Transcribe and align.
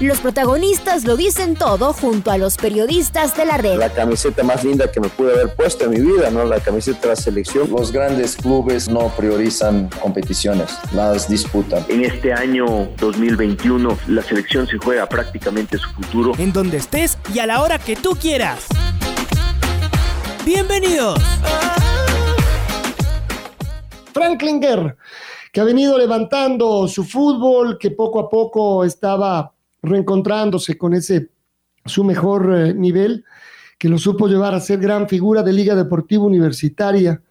Los 0.00 0.20
protagonistas 0.20 1.04
lo 1.04 1.16
dicen 1.16 1.56
todo 1.56 1.92
junto 1.92 2.30
a 2.30 2.38
los 2.38 2.56
periodistas 2.56 3.36
de 3.36 3.44
la 3.44 3.56
red. 3.56 3.78
La 3.78 3.92
camiseta 3.92 4.44
más 4.44 4.62
linda 4.62 4.88
que 4.92 5.00
me 5.00 5.08
pude 5.08 5.32
haber 5.32 5.52
puesto 5.56 5.86
en 5.86 5.90
mi 5.90 5.98
vida, 6.00 6.30
¿no? 6.30 6.44
La 6.44 6.60
camiseta 6.60 7.00
de 7.00 7.08
la 7.08 7.16
selección. 7.16 7.68
Los 7.68 7.90
grandes 7.90 8.36
clubes 8.36 8.88
no 8.88 9.08
priorizan 9.16 9.90
competiciones, 10.00 10.70
las 10.92 11.28
disputan. 11.28 11.84
En 11.88 12.04
este 12.04 12.32
año 12.32 12.88
2021 12.98 13.98
la 14.06 14.22
selección 14.22 14.68
se 14.68 14.78
juega 14.78 15.08
prácticamente 15.08 15.78
su 15.78 15.90
futuro. 15.90 16.32
En 16.38 16.52
donde 16.52 16.76
estés 16.76 17.18
y 17.34 17.40
a 17.40 17.46
la 17.46 17.60
hora 17.60 17.80
que 17.80 17.96
tú 17.96 18.10
quieras. 18.10 18.66
Bienvenidos. 20.44 21.20
Franklin 24.14 24.60
Guerra, 24.60 24.96
que 25.52 25.60
ha 25.60 25.64
venido 25.64 25.98
levantando 25.98 26.86
su 26.86 27.02
fútbol, 27.02 27.78
que 27.78 27.90
poco 27.90 28.20
a 28.20 28.28
poco 28.28 28.84
estaba 28.84 29.54
reencontrándose 29.88 30.76
con 30.78 30.94
ese 30.94 31.30
su 31.84 32.04
mejor 32.04 32.54
eh, 32.54 32.74
nivel, 32.74 33.24
que 33.78 33.88
lo 33.88 33.98
supo 33.98 34.28
llevar 34.28 34.54
a 34.54 34.60
ser 34.60 34.80
gran 34.80 35.08
figura 35.08 35.42
de 35.42 35.52
Liga 35.52 35.74
Deportiva 35.74 36.24
Universitaria. 36.24 37.22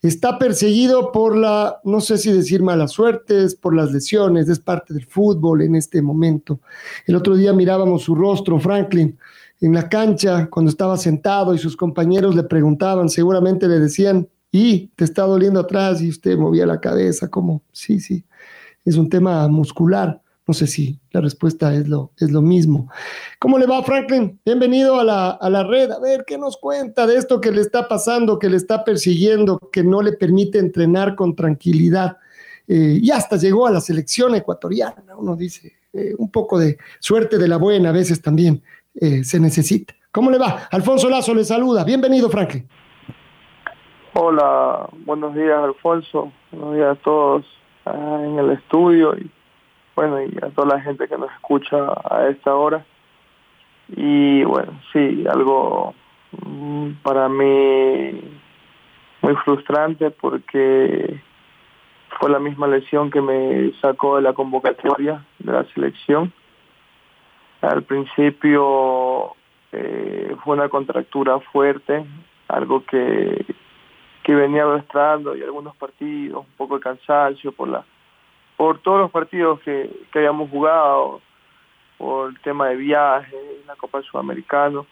Está 0.00 0.38
perseguido 0.38 1.10
por 1.10 1.36
la, 1.36 1.80
no 1.84 2.00
sé 2.00 2.18
si 2.18 2.30
decir 2.32 2.62
malas 2.62 2.92
suertes, 2.92 3.56
por 3.56 3.74
las 3.74 3.92
lesiones, 3.92 4.48
es 4.48 4.60
parte 4.60 4.94
del 4.94 5.06
fútbol 5.06 5.62
en 5.62 5.74
este 5.74 6.00
momento. 6.00 6.60
El 7.04 7.16
otro 7.16 7.36
día 7.36 7.52
mirábamos 7.52 8.02
su 8.02 8.14
rostro, 8.14 8.60
Franklin, 8.60 9.18
en 9.60 9.74
la 9.74 9.88
cancha, 9.88 10.48
cuando 10.48 10.70
estaba 10.70 10.96
sentado 10.96 11.52
y 11.52 11.58
sus 11.58 11.76
compañeros 11.76 12.36
le 12.36 12.44
preguntaban, 12.44 13.08
seguramente 13.08 13.66
le 13.66 13.80
decían, 13.80 14.28
y 14.52 14.86
te 14.94 15.04
está 15.04 15.22
doliendo 15.22 15.60
atrás 15.60 16.00
y 16.00 16.08
usted 16.08 16.38
movía 16.38 16.64
la 16.64 16.80
cabeza 16.80 17.28
como, 17.28 17.62
sí, 17.72 17.98
sí, 17.98 18.24
es 18.84 18.96
un 18.96 19.08
tema 19.08 19.48
muscular. 19.48 20.22
No 20.48 20.54
sé 20.54 20.66
si 20.66 20.98
la 21.10 21.20
respuesta 21.20 21.74
es 21.74 21.86
lo, 21.88 22.12
es 22.16 22.30
lo 22.30 22.40
mismo. 22.40 22.88
¿Cómo 23.38 23.58
le 23.58 23.66
va, 23.66 23.82
Franklin? 23.82 24.40
Bienvenido 24.46 24.98
a 24.98 25.04
la, 25.04 25.30
a 25.32 25.50
la 25.50 25.62
red. 25.62 25.90
A 25.90 26.00
ver, 26.00 26.24
¿qué 26.26 26.38
nos 26.38 26.56
cuenta 26.56 27.06
de 27.06 27.16
esto 27.16 27.38
que 27.38 27.52
le 27.52 27.60
está 27.60 27.86
pasando, 27.86 28.38
que 28.38 28.48
le 28.48 28.56
está 28.56 28.82
persiguiendo, 28.82 29.58
que 29.70 29.84
no 29.84 30.00
le 30.00 30.12
permite 30.14 30.58
entrenar 30.58 31.16
con 31.16 31.36
tranquilidad? 31.36 32.16
Eh, 32.66 32.98
y 33.02 33.10
hasta 33.10 33.36
llegó 33.36 33.66
a 33.66 33.70
la 33.70 33.82
selección 33.82 34.34
ecuatoriana. 34.36 35.04
Uno 35.18 35.36
dice, 35.36 35.74
eh, 35.92 36.14
un 36.16 36.30
poco 36.30 36.58
de 36.58 36.78
suerte 36.98 37.36
de 37.36 37.46
la 37.46 37.58
buena 37.58 37.90
a 37.90 37.92
veces 37.92 38.22
también 38.22 38.62
eh, 38.94 39.24
se 39.24 39.38
necesita. 39.38 39.92
¿Cómo 40.10 40.30
le 40.30 40.38
va? 40.38 40.66
Alfonso 40.70 41.10
Lazo 41.10 41.34
le 41.34 41.44
saluda. 41.44 41.84
Bienvenido, 41.84 42.30
Franklin. 42.30 42.66
Hola, 44.14 44.88
buenos 45.04 45.34
días, 45.34 45.58
Alfonso. 45.62 46.32
Buenos 46.52 46.74
días 46.74 46.96
a 46.98 47.02
todos 47.02 47.44
en 47.84 48.38
el 48.38 48.50
estudio 48.52 49.14
y 49.14 49.30
bueno, 49.98 50.22
y 50.22 50.32
a 50.40 50.50
toda 50.50 50.76
la 50.76 50.80
gente 50.80 51.08
que 51.08 51.18
nos 51.18 51.28
escucha 51.32 51.76
a 52.08 52.28
esta 52.28 52.54
hora. 52.54 52.86
Y 53.88 54.44
bueno, 54.44 54.80
sí, 54.92 55.24
algo 55.28 55.92
mm, 56.46 56.90
para 57.02 57.28
mí 57.28 58.12
muy 59.22 59.34
frustrante 59.44 60.12
porque 60.12 61.20
fue 62.16 62.30
la 62.30 62.38
misma 62.38 62.68
lesión 62.68 63.10
que 63.10 63.20
me 63.20 63.72
sacó 63.80 64.14
de 64.16 64.22
la 64.22 64.34
convocatoria 64.34 65.26
de 65.40 65.52
la 65.52 65.64
selección. 65.74 66.32
Al 67.60 67.82
principio 67.82 69.34
eh, 69.72 70.36
fue 70.44 70.54
una 70.54 70.68
contractura 70.68 71.40
fuerte, 71.40 72.04
algo 72.46 72.84
que, 72.84 73.44
que 74.22 74.34
venía 74.36 74.62
arrastrando 74.62 75.34
y 75.34 75.42
algunos 75.42 75.74
partidos, 75.74 76.46
un 76.46 76.56
poco 76.56 76.76
de 76.76 76.82
cansancio 76.82 77.50
por 77.50 77.66
la 77.66 77.84
por 78.58 78.80
todos 78.80 78.98
los 78.98 79.10
partidos 79.12 79.60
que, 79.60 79.88
que 80.12 80.18
habíamos 80.18 80.50
jugado, 80.50 81.20
por 81.96 82.30
el 82.30 82.40
tema 82.40 82.68
de 82.68 82.76
viaje, 82.76 83.36
la 83.66 83.76
Copa 83.76 84.02
Sudamericana 84.02 84.82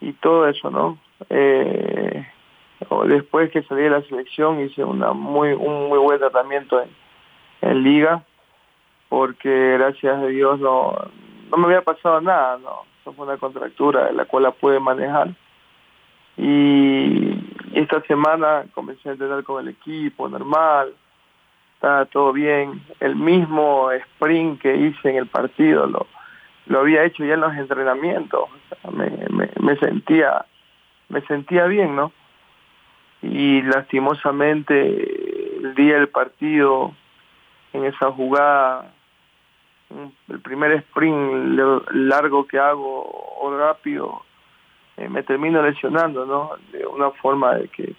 y 0.00 0.12
todo 0.14 0.48
eso, 0.48 0.70
¿no? 0.70 0.98
Eh, 1.30 2.26
después 3.06 3.50
que 3.50 3.62
salí 3.64 3.82
de 3.82 3.90
la 3.90 4.02
selección 4.02 4.60
hice 4.60 4.82
una 4.82 5.12
muy 5.12 5.52
un 5.52 5.88
muy 5.88 5.98
buen 5.98 6.18
tratamiento 6.18 6.80
en, 6.80 6.90
en 7.62 7.82
liga 7.82 8.22
porque 9.08 9.72
gracias 9.78 10.18
a 10.18 10.26
Dios 10.26 10.58
no, 10.58 10.94
no 11.50 11.56
me 11.56 11.66
había 11.66 11.82
pasado 11.82 12.20
nada, 12.20 12.58
no, 12.58 12.82
eso 13.00 13.12
fue 13.12 13.26
una 13.26 13.36
contractura 13.36 14.06
de 14.06 14.12
la 14.14 14.24
cual 14.24 14.44
la 14.44 14.50
pude 14.52 14.80
manejar 14.80 15.28
y 16.38 17.34
esta 17.72 18.02
semana 18.02 18.64
comencé 18.74 19.08
a 19.08 19.12
entrenar 19.12 19.42
con 19.44 19.62
el 19.62 19.68
equipo 19.68 20.28
normal, 20.28 20.94
está 21.76 22.06
todo 22.06 22.32
bien. 22.32 22.82
El 23.00 23.16
mismo 23.16 23.90
sprint 23.92 24.60
que 24.60 24.76
hice 24.76 25.10
en 25.10 25.16
el 25.16 25.26
partido 25.26 25.86
lo, 25.86 26.06
lo 26.66 26.80
había 26.80 27.04
hecho 27.04 27.24
ya 27.24 27.34
en 27.34 27.40
los 27.40 27.54
entrenamientos. 27.54 28.48
me, 28.92 29.10
me, 29.60 29.76
sentía 29.76 30.44
me 31.08 31.20
sentía 31.22 31.66
bien, 31.66 31.94
¿no? 31.94 32.12
Y 33.22 33.62
lastimosamente 33.62 35.58
el 35.58 35.74
día 35.74 35.96
del 35.96 36.08
partido, 36.08 36.94
en 37.72 37.84
esa 37.84 38.10
jugada, 38.10 38.92
el 40.28 40.40
primer 40.40 40.72
sprint 40.72 41.58
largo 41.92 42.46
que 42.46 42.58
hago 42.58 43.38
o 43.40 43.56
rápido, 43.56 44.22
eh, 44.96 45.08
me 45.08 45.22
termino 45.22 45.62
lesionando, 45.62 46.26
¿no? 46.26 46.50
De 46.72 46.86
una 46.86 47.10
forma 47.10 47.54
de 47.54 47.68
que 47.68 47.94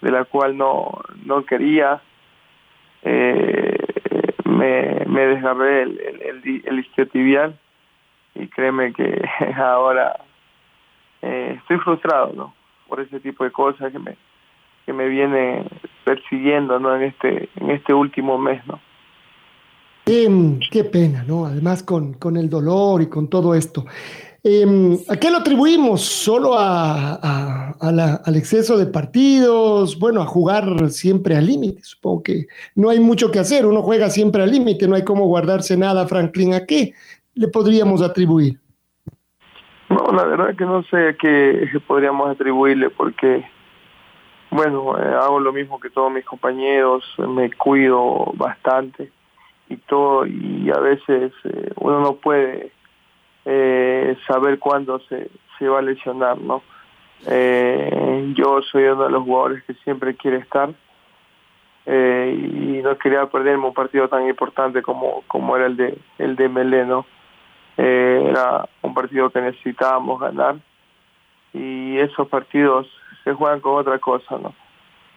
de 0.00 0.10
la 0.10 0.24
cual 0.24 0.56
no, 0.56 1.02
no 1.24 1.44
quería 1.44 2.00
eh, 3.02 3.76
me, 4.44 5.04
me 5.06 5.26
desgarré 5.26 5.82
el, 5.82 6.00
el, 6.00 6.62
el, 6.64 6.78
isquiotibial 6.78 7.58
y 8.34 8.46
créeme 8.48 8.92
que 8.92 9.22
ahora 9.56 10.20
eh, 11.22 11.56
estoy 11.58 11.78
frustrado 11.78 12.32
¿no? 12.34 12.54
por 12.88 13.00
ese 13.00 13.20
tipo 13.20 13.44
de 13.44 13.50
cosas 13.50 13.92
que 13.92 13.98
me 13.98 14.16
que 14.86 14.92
me 14.92 15.08
viene 15.08 15.66
persiguiendo 16.04 16.78
¿no? 16.78 16.96
en 16.96 17.02
este 17.02 17.48
en 17.56 17.70
este 17.70 17.94
último 17.94 18.38
mes 18.38 18.64
no 18.66 18.80
qué 20.70 20.84
pena 20.84 21.24
no 21.26 21.46
además 21.46 21.82
con, 21.82 22.14
con 22.14 22.36
el 22.36 22.50
dolor 22.50 23.02
y 23.02 23.08
con 23.08 23.28
todo 23.28 23.54
esto 23.54 23.84
Em, 24.42 24.96
¿A 25.10 25.16
qué 25.16 25.30
lo 25.30 25.38
atribuimos? 25.38 26.00
¿Solo 26.00 26.54
a, 26.56 27.72
al 27.78 28.36
exceso 28.36 28.78
de 28.78 28.86
partidos? 28.86 29.98
Bueno, 29.98 30.22
a 30.22 30.26
jugar 30.26 30.88
siempre 30.88 31.36
al 31.36 31.46
límite. 31.46 31.82
Supongo 31.82 32.22
que 32.22 32.46
no 32.74 32.88
hay 32.88 33.00
mucho 33.00 33.30
que 33.30 33.38
hacer. 33.38 33.66
Uno 33.66 33.82
juega 33.82 34.08
siempre 34.08 34.42
al 34.42 34.50
límite. 34.50 34.88
No 34.88 34.96
hay 34.96 35.04
cómo 35.04 35.26
guardarse 35.26 35.76
nada, 35.76 36.06
Franklin. 36.06 36.54
¿A 36.54 36.64
qué 36.64 36.94
le 37.34 37.48
podríamos 37.48 38.00
atribuir? 38.00 38.58
No, 39.90 40.10
la 40.12 40.24
verdad 40.24 40.56
que 40.56 40.64
no 40.64 40.82
sé 40.84 41.08
a 41.08 41.16
qué 41.16 41.68
podríamos 41.86 42.30
atribuirle 42.30 42.90
porque, 42.90 43.44
bueno, 44.50 44.96
eh, 44.98 45.16
hago 45.20 45.40
lo 45.40 45.52
mismo 45.52 45.80
que 45.80 45.90
todos 45.90 46.10
mis 46.10 46.24
compañeros. 46.24 47.04
Me 47.18 47.52
cuido 47.52 48.32
bastante 48.36 49.12
y 49.68 49.76
todo. 49.76 50.24
Y 50.24 50.70
a 50.70 50.80
veces 50.80 51.32
eh, 51.44 51.72
uno 51.76 52.00
no 52.00 52.14
puede 52.14 52.72
eh, 53.44 54.16
saber 54.26 54.58
cuándo 54.58 55.00
se, 55.00 55.30
se 55.58 55.68
va 55.68 55.78
a 55.78 55.82
lesionar, 55.82 56.38
¿no? 56.38 56.62
Eh, 57.26 58.32
yo 58.34 58.62
soy 58.62 58.84
uno 58.84 59.04
de 59.04 59.10
los 59.10 59.24
jugadores 59.24 59.62
que 59.64 59.74
siempre 59.74 60.14
quiere 60.14 60.38
estar 60.38 60.70
eh, 61.86 62.34
y 62.34 62.82
no 62.82 62.96
quería 62.96 63.26
perderme 63.26 63.66
un 63.66 63.74
partido 63.74 64.08
tan 64.08 64.26
importante 64.26 64.80
como, 64.80 65.22
como 65.26 65.56
era 65.56 65.66
el 65.66 65.76
de 65.76 65.98
el 66.18 66.36
de 66.36 66.48
Melé, 66.48 66.86
¿no? 66.86 67.04
Eh, 67.76 68.26
era 68.28 68.68
un 68.82 68.94
partido 68.94 69.30
que 69.30 69.40
necesitábamos 69.40 70.20
ganar 70.20 70.56
y 71.52 71.98
esos 71.98 72.28
partidos 72.28 72.86
se 73.24 73.32
juegan 73.34 73.60
con 73.60 73.76
otra 73.76 73.98
cosa, 73.98 74.38
¿no? 74.38 74.54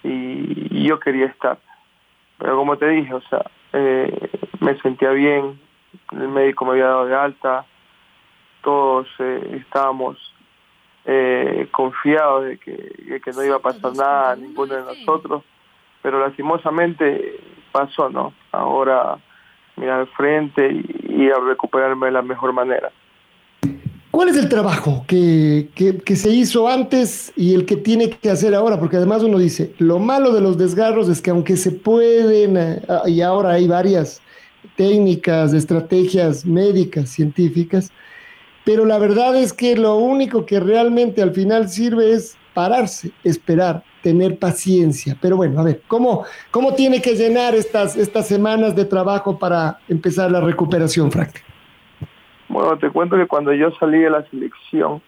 Y, 0.04 0.68
y 0.78 0.88
yo 0.88 1.00
quería 1.00 1.28
estar. 1.28 1.58
Pero 2.38 2.58
como 2.58 2.78
te 2.78 2.88
dije, 2.90 3.14
o 3.14 3.22
sea, 3.22 3.46
eh, 3.74 4.30
me 4.60 4.78
sentía 4.80 5.12
bien, 5.12 5.60
el 6.12 6.28
médico 6.28 6.66
me 6.66 6.72
había 6.72 6.88
dado 6.88 7.06
de 7.06 7.16
alta, 7.16 7.66
todos 8.64 9.08
eh, 9.20 9.62
estábamos 9.62 10.18
eh, 11.06 11.68
confiados 11.72 12.46
de 12.46 12.58
que, 12.58 13.22
que, 13.24 13.32
no 13.32 13.44
iba 13.44 13.58
a 13.58 13.60
pasar 13.60 13.94
nada 13.96 14.32
a 14.32 14.36
ninguno 14.36 14.74
de 14.74 14.84
nosotros, 14.84 15.44
pero 16.02 16.20
lastimosamente 16.20 17.40
pasó, 17.72 18.10
¿no? 18.10 18.34
Ahora 18.52 19.18
mirar 19.76 20.02
al 20.02 20.08
frente 20.08 20.72
y, 20.72 21.24
y 21.24 21.30
a 21.30 21.40
recuperarme 21.40 22.08
de 22.08 22.14
la 22.14 22.22
mejor 22.22 22.54
manera. 22.54 22.92
¿Cuál 24.14 24.30
es 24.30 24.38
el 24.38 24.48
trabajo 24.48 25.06
que, 25.08 25.70
que, 25.74 26.16
se 26.16 26.30
hizo 26.30 26.68
antes 26.68 27.34
y 27.36 27.56
el 27.56 27.66
que 27.66 27.78
tiene 27.78 28.12
que 28.12 28.30
hacer 28.30 28.54
ahora? 28.54 28.80
Porque 28.80 28.98
además 28.98 29.24
uno 29.24 29.40
dice, 29.40 29.74
lo 29.80 29.98
malo 29.98 30.32
de 30.32 30.40
los 30.40 30.56
desgarros 30.56 31.10
es 31.10 31.20
que 31.20 31.32
aunque 31.32 31.58
se 31.58 31.72
pueden, 31.72 32.56
eh, 32.56 32.82
y 33.08 33.22
ahora 33.22 33.54
hay 33.54 33.68
varias 33.68 34.22
técnicas, 34.76 35.52
estrategias 35.54 36.46
médicas, 36.46 37.10
científicas, 37.10 37.92
pero 38.66 38.86
la 38.86 38.98
verdad 38.98 39.36
es 39.36 39.54
que 39.54 39.76
lo 39.76 39.96
único 39.96 40.46
que 40.46 40.60
realmente 40.60 41.22
al 41.22 41.32
final 41.32 41.68
sirve 41.68 42.12
es 42.12 42.38
pararse, 42.54 43.12
esperar, 43.24 43.84
tener 44.02 44.38
paciencia. 44.38 45.18
Pero 45.22 45.38
bueno, 45.38 45.60
a 45.60 45.64
ver, 45.64 45.82
¿cómo, 45.88 46.26
cómo 46.52 46.74
tiene 46.74 47.02
que 47.02 47.16
llenar 47.16 47.56
estas, 47.56 47.96
estas 47.96 48.28
semanas 48.28 48.76
de 48.76 48.86
trabajo 48.86 49.38
para 49.38 49.80
empezar 49.90 50.32
la 50.32 50.42
recuperación, 50.42 51.12
Frank? 51.12 51.36
Bueno, 52.48 52.78
te 52.78 52.90
cuento 52.90 53.18
que 53.18 53.28
cuando 53.28 53.54
yo 53.54 53.72
salí 53.80 54.00
de 54.00 54.10
la 54.10 54.24
selección, 54.30 55.02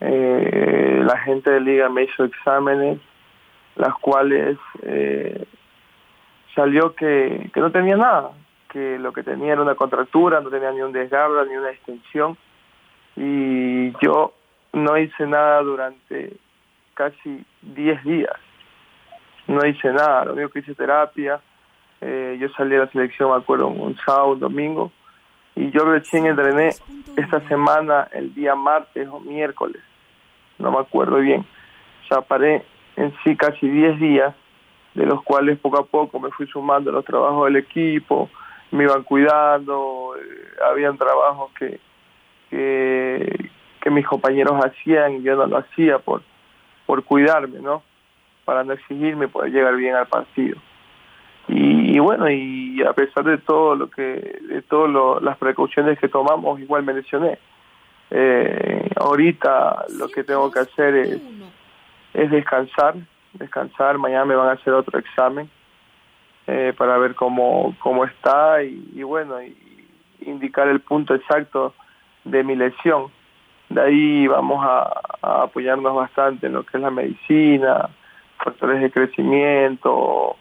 eh, 0.00 1.02
la 1.04 1.18
gente 1.18 1.50
de 1.50 1.60
liga 1.60 1.88
me 1.88 2.04
hizo 2.04 2.24
exámenes, 2.24 2.98
las 3.76 3.94
cuales 3.94 4.58
eh, 4.82 5.44
salió 6.54 6.94
que, 6.94 7.50
que 7.52 7.60
no 7.60 7.72
tenía 7.72 7.96
nada, 7.96 8.30
que 8.68 8.98
lo 8.98 9.12
que 9.12 9.22
tenía 9.22 9.52
era 9.52 9.62
una 9.62 9.74
contractura, 9.74 10.40
no 10.40 10.50
tenía 10.50 10.70
ni 10.72 10.80
un 10.82 10.92
desgarro, 10.92 11.44
ni 11.44 11.56
una 11.56 11.70
extensión, 11.70 12.36
y 13.16 13.92
yo 14.00 14.32
no 14.72 14.96
hice 14.96 15.26
nada 15.26 15.60
durante 15.62 16.32
casi 16.94 17.44
10 17.62 18.04
días. 18.04 18.34
No 19.46 19.66
hice 19.66 19.92
nada, 19.92 20.24
lo 20.24 20.34
único 20.34 20.50
que 20.50 20.60
hice 20.60 20.74
terapia. 20.74 21.40
Eh, 22.00 22.36
yo 22.40 22.48
salí 22.50 22.70
de 22.70 22.78
la 22.78 22.90
selección, 22.90 23.30
me 23.30 23.36
acuerdo, 23.36 23.68
un 23.68 23.96
sábado, 24.04 24.32
un 24.32 24.40
domingo, 24.40 24.90
y 25.54 25.70
yo 25.70 25.84
recién 25.84 26.26
entrené 26.26 26.70
esta 27.16 27.46
semana 27.48 28.08
el 28.12 28.34
día 28.34 28.54
martes 28.54 29.06
o 29.08 29.20
miércoles, 29.20 29.80
no 30.58 30.72
me 30.72 30.78
acuerdo 30.78 31.18
bien. 31.18 31.46
O 32.04 32.08
sea, 32.08 32.22
paré 32.22 32.64
en 32.96 33.14
sí 33.22 33.36
casi 33.36 33.68
10 33.68 34.00
días, 34.00 34.34
de 34.94 35.06
los 35.06 35.22
cuales 35.22 35.58
poco 35.58 35.78
a 35.78 35.86
poco 35.86 36.18
me 36.18 36.30
fui 36.30 36.46
sumando 36.46 36.90
a 36.90 36.94
los 36.94 37.04
trabajos 37.04 37.46
del 37.46 37.56
equipo, 37.56 38.28
me 38.72 38.84
iban 38.84 39.02
cuidando, 39.04 40.14
eh, 40.18 40.54
habían 40.68 40.98
trabajos 40.98 41.52
que, 41.58 41.78
que, 42.52 43.90
mis 43.90 44.06
compañeros 44.06 44.64
hacían 44.64 45.16
y 45.16 45.22
yo 45.22 45.36
no 45.36 45.46
lo 45.46 45.58
hacía 45.58 45.98
por, 45.98 46.22
por 46.86 47.04
cuidarme, 47.04 47.58
¿no? 47.60 47.82
Para 48.44 48.64
no 48.64 48.72
exigirme 48.72 49.28
poder 49.28 49.52
llegar 49.52 49.76
bien 49.76 49.94
al 49.94 50.06
partido. 50.06 50.58
Y, 51.48 51.98
bueno, 51.98 52.30
y 52.30 52.82
a 52.82 52.92
pesar 52.92 53.24
de 53.24 53.38
todo 53.38 53.74
lo 53.74 53.90
que, 53.90 54.02
de 54.02 54.62
todas 54.62 55.22
las 55.22 55.36
precauciones 55.36 55.98
que 55.98 56.08
tomamos, 56.08 56.60
igual 56.60 56.84
me 56.84 56.94
lesioné. 56.94 57.38
Eh, 58.10 58.90
ahorita 58.96 59.86
lo 59.98 60.08
que 60.08 60.22
tengo 60.22 60.50
que 60.50 60.60
hacer 60.60 60.94
es, 60.94 61.20
es 62.14 62.30
descansar, 62.30 62.94
descansar, 63.32 63.98
mañana 63.98 64.24
me 64.24 64.36
van 64.36 64.48
a 64.48 64.52
hacer 64.52 64.72
otro 64.72 64.98
examen 64.98 65.50
eh, 66.46 66.72
para 66.76 66.96
ver 66.98 67.14
cómo, 67.14 67.74
cómo 67.80 68.04
está 68.04 68.62
y, 68.62 69.02
bueno, 69.02 69.42
y 69.42 69.56
indicar 70.20 70.68
el 70.68 70.80
punto 70.80 71.14
exacto 71.14 71.74
de 72.24 72.44
mi 72.44 72.56
lesión. 72.56 73.06
De 73.68 73.80
ahí 73.80 74.26
vamos 74.26 74.64
a, 74.64 75.00
a 75.22 75.42
apoyarnos 75.44 75.94
bastante 75.94 76.46
en 76.46 76.54
lo 76.54 76.64
que 76.64 76.76
es 76.76 76.82
la 76.82 76.90
medicina, 76.90 77.88
factores 78.42 78.80
de 78.80 78.90
crecimiento, 78.90 80.36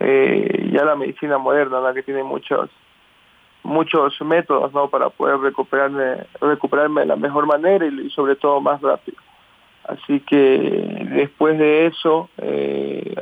eh, 0.00 0.70
ya 0.72 0.84
la 0.84 0.96
medicina 0.96 1.38
moderna, 1.38 1.80
la 1.80 1.94
que 1.94 2.02
tiene 2.02 2.22
muchos 2.22 2.70
muchos 3.62 4.20
métodos 4.20 4.74
¿no? 4.74 4.88
para 4.88 5.08
poder 5.08 5.38
recuperarme, 5.38 6.26
recuperarme 6.40 7.00
de 7.00 7.06
la 7.06 7.16
mejor 7.16 7.46
manera 7.46 7.86
y, 7.86 8.10
sobre 8.10 8.36
todo 8.36 8.60
más 8.60 8.80
rápido. 8.82 9.16
Así 9.84 10.20
que 10.20 11.06
después 11.10 11.58
de 11.58 11.86
eso, 11.86 12.28
eh, 12.38 13.14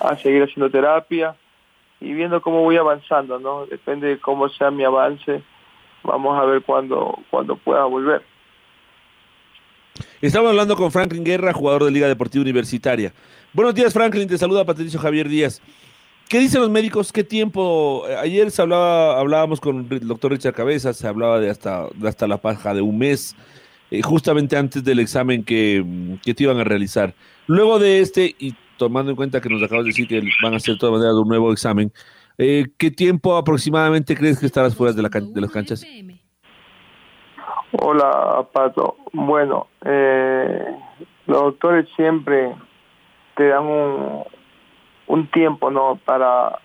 a, 0.00 0.16
seguir 0.16 0.42
haciendo 0.42 0.70
terapia 0.70 1.36
y 2.00 2.14
viendo 2.14 2.40
cómo 2.40 2.62
voy 2.62 2.78
avanzando, 2.78 3.38
¿no? 3.38 3.66
Depende 3.66 4.08
de 4.08 4.18
cómo 4.18 4.48
sea 4.48 4.70
mi 4.70 4.84
avance, 4.84 5.42
vamos 6.02 6.38
a 6.38 6.44
ver 6.44 6.62
cuándo, 6.62 7.18
cuándo 7.30 7.56
pueda 7.56 7.84
volver. 7.84 8.22
Estamos 10.20 10.50
hablando 10.50 10.76
con 10.76 10.90
Franklin 10.90 11.24
Guerra, 11.24 11.52
jugador 11.52 11.84
de 11.84 11.90
Liga 11.90 12.08
Deportiva 12.08 12.42
Universitaria. 12.42 13.12
Buenos 13.52 13.74
días, 13.74 13.92
Franklin. 13.92 14.28
Te 14.28 14.38
saluda 14.38 14.64
Patricio 14.64 15.00
Javier 15.00 15.28
Díaz. 15.28 15.60
¿Qué 16.28 16.38
dicen 16.38 16.60
los 16.60 16.70
médicos? 16.70 17.12
¿Qué 17.12 17.24
tiempo? 17.24 18.04
Ayer 18.22 18.52
se 18.52 18.62
hablaba, 18.62 19.18
hablábamos 19.18 19.60
con 19.60 19.88
el 19.90 20.06
doctor 20.06 20.30
Richard 20.30 20.54
Cabeza, 20.54 20.92
se 20.92 21.08
hablaba 21.08 21.40
de 21.40 21.50
hasta, 21.50 21.88
hasta 22.04 22.28
la 22.28 22.36
paja 22.36 22.72
de 22.72 22.80
un 22.80 22.98
mes, 22.98 23.34
eh, 23.90 24.00
justamente 24.02 24.56
antes 24.56 24.84
del 24.84 25.00
examen 25.00 25.42
que, 25.42 25.84
que, 26.22 26.32
te 26.32 26.44
iban 26.44 26.60
a 26.60 26.64
realizar. 26.64 27.14
Luego 27.48 27.80
de 27.80 28.00
este, 28.00 28.36
y 28.38 28.54
tomando 28.76 29.10
en 29.10 29.16
cuenta 29.16 29.40
que 29.40 29.48
nos 29.48 29.60
acabas 29.60 29.84
de 29.84 29.90
decir 29.90 30.06
que 30.06 30.22
van 30.40 30.54
a 30.54 30.58
hacer 30.58 30.74
de 30.74 30.78
todas 30.78 30.92
maneras 30.92 31.16
un 31.16 31.28
nuevo 31.28 31.52
examen, 31.52 31.92
eh, 32.38 32.66
¿qué 32.78 32.90
tiempo 32.90 33.36
aproximadamente 33.36 34.16
crees 34.16 34.38
que 34.38 34.46
estarás 34.46 34.76
fuera 34.76 34.92
de, 34.92 35.02
la 35.02 35.08
de 35.08 35.40
las 35.40 35.50
canchas? 35.50 35.84
Hola, 37.72 38.46
Pato. 38.52 38.96
Bueno, 39.12 39.68
eh, 39.84 40.76
los 41.26 41.42
doctores 41.42 41.88
siempre 41.94 42.54
te 43.36 43.48
dan 43.48 43.64
un, 43.64 44.24
un 45.06 45.30
tiempo, 45.30 45.70
¿no? 45.70 45.98
Para, 46.04 46.58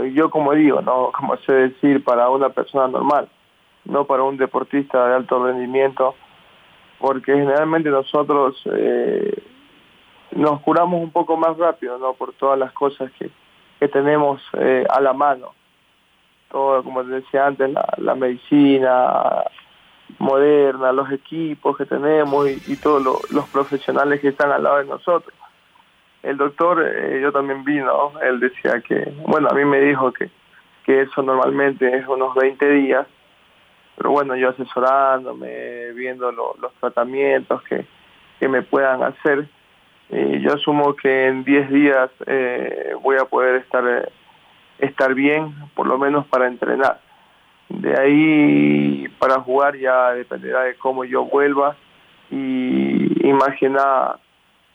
eh, 0.00 0.12
yo 0.14 0.30
como 0.30 0.52
digo, 0.52 0.80
¿no? 0.82 1.10
Como 1.16 1.36
sé 1.38 1.52
decir, 1.52 2.02
para 2.02 2.28
una 2.30 2.48
persona 2.50 2.88
normal, 2.88 3.28
no 3.84 4.04
para 4.04 4.24
un 4.24 4.36
deportista 4.36 5.06
de 5.06 5.14
alto 5.14 5.44
rendimiento, 5.44 6.14
porque 6.98 7.32
generalmente 7.32 7.90
nosotros 7.90 8.60
eh, 8.72 9.42
nos 10.32 10.60
curamos 10.60 11.00
un 11.00 11.10
poco 11.10 11.36
más 11.36 11.56
rápido, 11.56 11.98
¿no? 11.98 12.14
Por 12.14 12.32
todas 12.34 12.58
las 12.58 12.72
cosas 12.72 13.10
que, 13.18 13.30
que 13.78 13.88
tenemos 13.88 14.42
eh, 14.54 14.84
a 14.88 15.00
la 15.00 15.12
mano. 15.12 15.54
Todo, 16.50 16.82
como 16.82 17.02
te 17.04 17.10
decía 17.10 17.46
antes, 17.46 17.70
la, 17.98 18.14
medicina 18.14 19.44
moderna, 20.18 20.92
los 20.92 21.10
equipos 21.10 21.76
que 21.76 21.86
tenemos 21.86 22.48
y, 22.48 22.62
y 22.66 22.76
todos 22.76 23.30
los 23.30 23.48
profesionales 23.48 24.20
que 24.20 24.28
están 24.28 24.52
al 24.52 24.62
lado 24.62 24.78
de 24.78 24.84
nosotros 24.84 25.34
el 26.26 26.36
doctor, 26.38 26.84
eh, 26.84 27.20
yo 27.22 27.30
también 27.30 27.62
vino, 27.64 28.12
él 28.20 28.40
decía 28.40 28.80
que, 28.80 29.12
bueno, 29.28 29.48
a 29.48 29.54
mí 29.54 29.64
me 29.64 29.78
dijo 29.78 30.12
que, 30.12 30.28
que 30.84 31.02
eso 31.02 31.22
normalmente 31.22 31.96
es 31.96 32.06
unos 32.08 32.34
20 32.34 32.68
días, 32.68 33.06
pero 33.96 34.10
bueno, 34.10 34.34
yo 34.34 34.48
asesorándome, 34.48 35.92
viendo 35.92 36.32
los 36.32 36.72
tratamientos 36.80 37.62
que, 37.62 37.86
que 38.40 38.48
me 38.48 38.62
puedan 38.62 39.04
hacer, 39.04 39.46
y 40.10 40.40
yo 40.40 40.54
asumo 40.54 40.94
que 40.94 41.26
en 41.26 41.44
10 41.44 41.70
días 41.70 42.10
eh, 42.26 42.94
voy 43.02 43.16
a 43.16 43.24
poder 43.24 43.56
estar, 43.56 44.10
estar 44.78 45.14
bien, 45.14 45.54
por 45.74 45.86
lo 45.86 45.98
menos 45.98 46.26
para 46.26 46.46
entrenar. 46.46 47.00
De 47.68 48.00
ahí 48.00 49.08
para 49.18 49.40
jugar 49.40 49.76
ya 49.76 50.12
dependerá 50.12 50.62
de 50.62 50.76
cómo 50.76 51.04
yo 51.04 51.24
vuelva 51.24 51.76
y 52.30 53.28
imaginar 53.28 54.18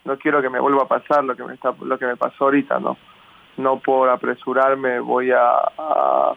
no 0.03 0.17
quiero 0.17 0.41
que 0.41 0.50
me 0.50 0.60
vuelva 0.60 0.84
a 0.84 0.88
pasar 0.88 1.24
lo 1.24 1.36
que 1.36 1.44
me 1.44 1.53
está 1.53 1.74
lo 1.82 1.98
que 1.98 2.05
me 2.05 2.17
pasó 2.17 2.46
ahorita 2.46 2.79
no 2.79 2.98
no 3.58 3.79
por 3.79 4.10
apresurarme 4.10 5.00
voy 5.00 5.32
a, 5.32 6.34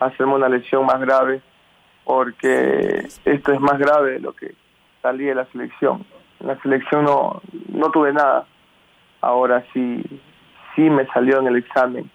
hacerme 0.00 0.34
una 0.34 0.48
lesión 0.48 0.84
más 0.84 1.00
grave 1.00 1.40
porque 2.04 3.08
esto 3.24 3.52
es 3.52 3.60
más 3.60 3.78
grave 3.78 4.12
de 4.12 4.20
lo 4.20 4.32
que 4.32 4.54
salí 5.02 5.24
de 5.24 5.34
la 5.34 5.46
selección 5.46 6.04
la 6.46 6.60
selección 6.62 7.04
no 7.04 7.42
no 7.68 7.90
tuve 7.90 8.12
nada. 8.12 8.46
Ahora 9.20 9.64
sí 9.72 10.02
sí 10.74 10.82
me 10.82 11.06
salió 11.06 11.40
en 11.40 11.48
el 11.48 11.56
examen 11.56 12.10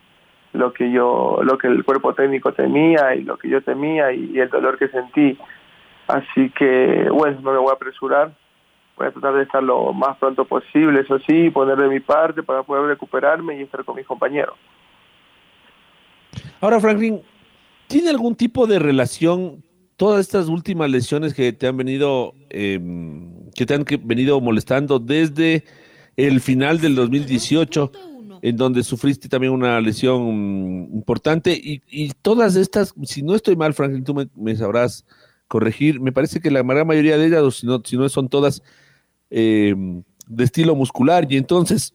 lo 0.54 0.74
que 0.74 0.92
yo 0.92 1.40
lo 1.44 1.58
que 1.58 1.68
el 1.68 1.84
cuerpo 1.84 2.14
técnico 2.14 2.54
temía 2.54 3.16
y 3.16 3.24
lo 3.24 3.38
que 3.38 3.50
yo 3.50 3.62
temía 3.62 4.12
y 4.12 4.40
el 4.40 4.50
dolor 4.50 4.78
que 4.78 4.88
sentí. 4.88 5.38
Así 6.08 6.50
que 6.52 7.08
bueno 7.12 7.40
no 7.42 7.52
me 7.52 7.60
voy 7.60 7.70
a 7.70 7.76
apresurar. 7.76 8.34
Voy 8.98 9.08
a 9.08 9.12
tratar 9.12 9.34
de 9.34 9.44
estar 9.44 9.64
lo 9.64 9.94
más 9.94 10.18
pronto 10.18 10.46
posible, 10.46 11.00
eso 11.00 11.18
sí, 11.20 11.50
poner 11.50 11.78
de 11.78 11.88
mi 11.88 12.02
parte 12.02 12.44
para 12.44 12.62
poder 12.62 12.86
recuperarme 12.86 13.58
y 13.58 13.64
estar 13.64 13.84
con 13.84 13.96
mis 13.96 14.06
compañeros. 14.06 14.56
Ahora, 16.60 16.80
Franklin, 16.80 17.22
¿tiene 17.88 18.10
algún 18.10 18.36
tipo 18.36 18.68
de 18.68 18.78
relación 18.78 19.64
todas 20.02 20.22
estas 20.22 20.48
últimas 20.48 20.90
lesiones 20.90 21.34
que 21.34 21.54
te 21.54 21.68
han 21.68 21.78
venido, 21.78 22.34
em, 22.50 23.30
que 23.56 23.66
te 23.66 23.74
han 23.74 23.86
venido 24.04 24.40
molestando 24.42 25.00
desde 25.00 25.64
el 26.16 26.42
final 26.42 26.80
del 26.80 26.96
2018? 26.96 27.92
en 28.44 28.58
donde 28.58 28.84
sufriste 28.84 29.30
también 29.30 29.54
una 29.54 29.80
lesión 29.80 30.90
importante 30.94 31.54
y, 31.54 32.10
todas 32.24 32.56
estas, 32.56 32.92
si 33.04 33.22
no 33.22 33.36
estoy 33.36 33.56
mal, 33.56 33.76
Franklin, 33.76 34.04
tú 34.04 34.16
me, 34.34 34.56
sabrás 34.56 35.06
corregir, 35.48 36.02
me 36.02 36.12
parece 36.12 36.40
que 36.40 36.50
la 36.50 36.64
gran 36.64 36.88
mayoría 36.88 37.20
de 37.20 37.28
ellas, 37.28 37.54
si 37.54 37.68
no, 37.68 37.84
si 37.86 37.98
no 37.98 38.10
son 38.10 38.30
todas, 38.30 38.64
eh, 39.30 39.76
de 40.28 40.44
estilo 40.44 40.76
muscular. 40.76 41.28
Y 41.30 41.38
entonces, 41.38 41.94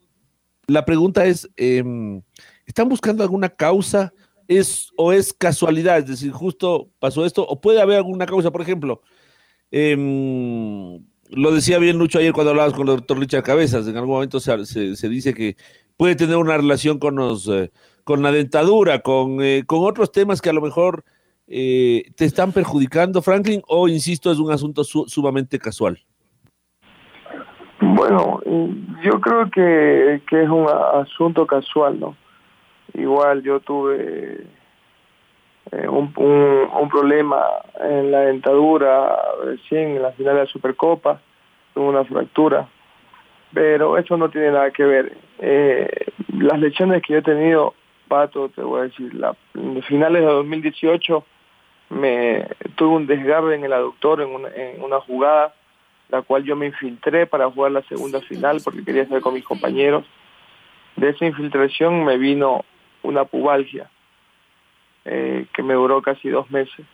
la 0.68 0.84
pregunta 0.84 1.26
es, 1.26 1.50
em, 1.56 2.22
¿están 2.64 2.88
buscando 2.88 3.24
alguna 3.24 3.48
causa? 3.48 4.12
¿Es, 4.46 4.92
¿O 4.96 5.12
es 5.12 5.32
casualidad? 5.32 5.98
Es 5.98 6.06
decir, 6.06 6.30
justo 6.30 6.90
pasó 7.00 7.26
esto, 7.26 7.44
o 7.44 7.60
puede 7.60 7.80
haber 7.80 7.96
alguna 7.96 8.26
causa, 8.26 8.52
por 8.52 8.62
ejemplo, 8.62 9.02
Em, 9.70 11.04
lo 11.30 11.52
decía 11.52 11.78
bien 11.78 11.98
Lucho 11.98 12.18
ayer 12.18 12.32
cuando 12.32 12.50
hablabas 12.50 12.72
con 12.72 12.88
el 12.88 12.96
doctor 12.96 13.18
Richard 13.18 13.42
Cabezas, 13.42 13.88
en 13.88 13.96
algún 13.96 14.14
momento 14.14 14.40
se, 14.40 14.64
se, 14.64 15.08
dice 15.08 15.34
que 15.34 15.56
puede 15.96 16.16
tener 16.16 16.36
una 16.36 16.56
relación 16.56 16.98
con, 16.98 17.16
los, 17.16 17.48
eh, 17.48 17.70
con 18.04 18.22
la 18.22 18.32
dentadura, 18.32 19.00
con, 19.00 19.42
eh, 19.42 19.64
con 19.66 19.84
otros 19.84 20.12
temas 20.12 20.40
que 20.40 20.50
a 20.50 20.52
lo 20.52 20.60
mejor 20.60 21.04
eh, 21.48 22.04
te 22.16 22.24
están 22.24 22.52
perjudicando, 22.52 23.22
Franklin, 23.22 23.62
o 23.68 23.88
insisto, 23.88 24.30
es 24.30 24.38
un 24.38 24.50
asunto 24.50 24.84
sumamente 24.84 25.58
casual. 25.58 25.98
Bueno, 27.80 28.40
yo 29.02 29.20
creo 29.20 29.50
que, 29.50 30.22
que 30.28 30.42
es 30.42 30.48
un 30.48 30.66
asunto 30.68 31.46
casual, 31.46 32.00
¿no? 32.00 32.16
Igual 32.94 33.42
yo 33.42 33.60
tuve 33.60 34.46
eh, 35.72 35.88
un, 35.88 36.12
un, 36.16 36.88
problema 36.88 37.42
en 37.80 38.12
la 38.12 38.20
dentadura 38.20 39.18
recién 39.44 39.96
en 39.96 40.02
la 40.02 40.12
final 40.12 40.34
de 40.34 40.42
la 40.42 40.46
Supercopa, 40.46 41.20
tuve 41.74 41.88
una 41.88 42.04
fractura, 42.04 42.68
pero 43.52 43.98
eso 43.98 44.16
no 44.16 44.30
tiene 44.30 44.52
nada 44.52 44.70
que 44.70 44.84
ver. 44.84 45.16
Eh, 45.40 45.88
las 46.38 46.60
lesiones 46.60 47.02
que 47.02 47.14
yo 47.14 47.18
he 47.18 47.22
tenido, 47.22 47.74
Pato, 48.06 48.48
te 48.50 48.62
voy 48.62 48.80
a 48.80 48.82
decir, 48.84 49.12
la, 49.14 49.34
en 49.54 49.82
finales 49.82 50.22
de 50.22 50.28
2018 50.28 51.24
me 51.90 52.46
tuve 52.76 52.96
un 52.96 53.06
desgarre 53.08 53.56
en 53.56 53.64
el 53.64 53.72
aductor 53.72 54.20
en 54.20 54.28
una, 54.28 54.48
en 54.54 54.80
una 54.82 55.00
jugada, 55.00 55.52
la 56.10 56.22
cual 56.22 56.44
yo 56.44 56.54
me 56.54 56.66
infiltré 56.66 57.26
para 57.26 57.50
jugar 57.50 57.72
la 57.72 57.82
segunda 57.82 58.20
final 58.20 58.60
porque 58.62 58.84
quería 58.84 59.02
estar 59.02 59.20
con 59.20 59.34
mis 59.34 59.44
compañeros. 59.44 60.04
De 60.94 61.08
esa 61.08 61.26
infiltración 61.26 62.04
me 62.04 62.16
vino 62.18 62.64
una 63.02 63.24
pubalgia 63.24 63.90
eh, 65.08 65.46
que 65.54 65.62
me 65.62 65.74
duró 65.74 66.02
casi 66.02 66.28
dos 66.28 66.50
meses. 66.50 66.84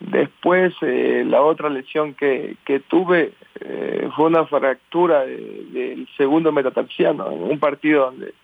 Después, 0.00 0.74
eh, 0.82 1.22
la 1.24 1.40
otra 1.40 1.68
lesión 1.68 2.14
que, 2.14 2.56
que 2.64 2.80
tuve 2.80 3.32
eh, 3.60 4.10
fue 4.16 4.26
una 4.26 4.44
fractura 4.46 5.24
del 5.24 6.08
segundo 6.16 6.50
metatarsiano 6.50 7.30
en 7.30 7.42
un 7.44 7.60
partido 7.60 8.06
donde 8.06 8.34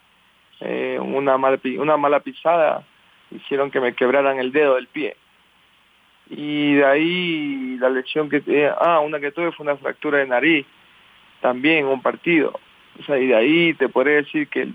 una, 1.01 1.37
mal, 1.39 1.61
una 1.79 1.97
mala 1.97 2.21
pisada 2.21 2.85
hicieron 3.33 3.73
que 3.73 3.81
me 3.81 3.95
quebraran 3.95 4.39
el 4.39 4.53
dedo 4.53 4.77
del 4.77 4.87
pie. 4.87 5.17
Y 6.31 6.75
de 6.75 6.85
ahí 6.85 7.77
la 7.81 7.91
lesión 7.91 8.29
que 8.29 8.71
ah, 8.79 9.01
una 9.01 9.19
que 9.19 9.33
tuve 9.33 9.51
fue 9.51 9.65
una 9.65 9.77
fractura 9.77 10.19
de 10.19 10.27
nariz, 10.29 10.67
también 11.41 11.87
un 11.87 12.01
partido. 12.01 12.53
O 13.01 13.03
sea, 13.03 13.19
y 13.19 13.27
de 13.27 13.35
ahí 13.35 13.75
te 13.75 13.89
podría 13.89 14.17
decir 14.17 14.47
que, 14.47 14.69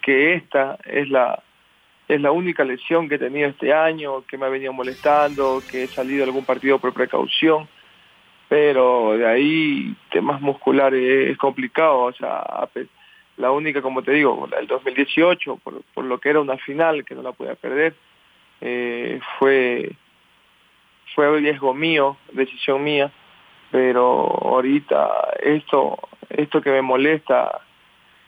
que 0.00 0.32
esta 0.34 0.78
es 0.86 1.10
la, 1.10 1.42
es 2.14 2.20
la 2.20 2.30
única 2.30 2.64
lesión 2.64 3.08
que 3.08 3.14
he 3.14 3.18
tenido 3.18 3.48
este 3.48 3.72
año, 3.72 4.24
que 4.26 4.36
me 4.36 4.46
ha 4.46 4.50
venido 4.50 4.72
molestando, 4.72 5.64
que 5.66 5.84
he 5.84 5.88
salido 5.88 6.22
a 6.22 6.26
algún 6.26 6.44
partido 6.44 6.78
por 6.78 6.92
precaución, 6.92 7.68
pero 8.48 9.16
de 9.16 9.26
ahí 9.26 9.94
temas 10.10 10.40
musculares 10.40 11.30
es 11.30 11.38
complicado, 11.38 12.00
o 12.00 12.12
sea, 12.12 12.68
la 13.38 13.50
única, 13.50 13.80
como 13.80 14.02
te 14.02 14.12
digo, 14.12 14.48
el 14.58 14.66
2018, 14.66 15.56
por, 15.56 15.82
por 15.94 16.04
lo 16.04 16.18
que 16.18 16.28
era 16.28 16.40
una 16.40 16.58
final, 16.58 17.04
que 17.04 17.14
no 17.14 17.22
la 17.22 17.32
podía 17.32 17.54
perder, 17.54 17.94
eh, 18.60 19.18
fue, 19.38 19.92
fue 21.14 21.40
riesgo 21.40 21.72
mío, 21.72 22.18
decisión 22.32 22.84
mía, 22.84 23.10
pero 23.70 24.26
ahorita 24.26 25.34
esto, 25.42 25.98
esto 26.28 26.60
que 26.60 26.70
me 26.70 26.82
molesta 26.82 27.62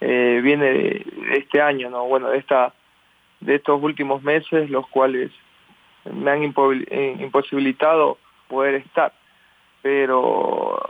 eh, 0.00 0.41
viene 0.43 0.64
de, 0.73 1.07
este 1.37 1.61
año, 1.61 1.91
¿no? 1.91 2.07
Bueno, 2.07 2.31
de 2.31 2.38
esta 2.38 2.73
de 3.45 3.57
estos 3.57 3.83
últimos 3.83 4.23
meses, 4.23 4.71
los 4.71 4.87
cuales 4.89 5.31
me 6.13 6.31
han 6.31 6.43
eh, 6.43 7.17
imposibilitado 7.21 8.19
poder 8.49 8.77
estar. 8.77 9.13
Pero 9.83 10.81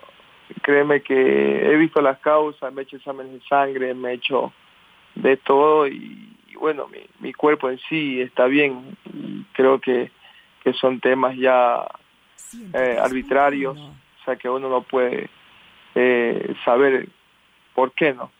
créeme 0.62 1.02
que 1.02 1.14
he 1.14 1.76
visto 1.76 2.00
las 2.00 2.18
causas, 2.20 2.72
me 2.72 2.82
he 2.82 2.84
hecho 2.84 2.96
exámenes 2.96 3.32
de 3.32 3.40
sangre, 3.48 3.94
me 3.94 4.10
he 4.10 4.14
hecho 4.14 4.52
de 5.14 5.36
todo 5.36 5.86
y, 5.88 6.36
bueno, 6.58 6.86
mi, 6.88 7.00
mi, 7.20 7.32
cuerpo 7.32 7.70
en 7.70 7.78
sí 7.88 8.20
está 8.20 8.46
bien. 8.46 8.96
Y 9.12 9.42
creo 9.52 9.80
que, 9.80 10.10
que 10.62 10.72
son 10.74 11.00
temas 11.00 11.36
ya 11.36 11.86
eh, 12.72 12.96
arbitrarios, 13.00 13.76
o 13.78 14.24
sea 14.24 14.36
que 14.36 14.48
uno 14.48 14.68
no 14.68 14.82
puede 14.82 15.28
eh, 15.94 16.54
saber 16.64 17.08
por 17.74 17.92
qué 17.92 18.14
no. 18.14 18.30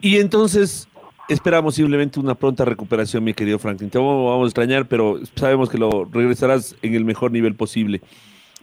Y 0.00 0.18
entonces, 0.18 0.86
Esperamos 1.28 1.74
simplemente 1.74 2.20
una 2.20 2.34
pronta 2.34 2.64
recuperación, 2.66 3.24
mi 3.24 3.32
querido 3.32 3.58
Franklin. 3.58 3.88
Te 3.88 3.98
vamos 3.98 4.42
a 4.42 4.44
extrañar, 4.44 4.86
pero 4.86 5.20
sabemos 5.34 5.70
que 5.70 5.78
lo 5.78 6.04
regresarás 6.04 6.76
en 6.82 6.94
el 6.94 7.04
mejor 7.04 7.32
nivel 7.32 7.54
posible. 7.54 8.02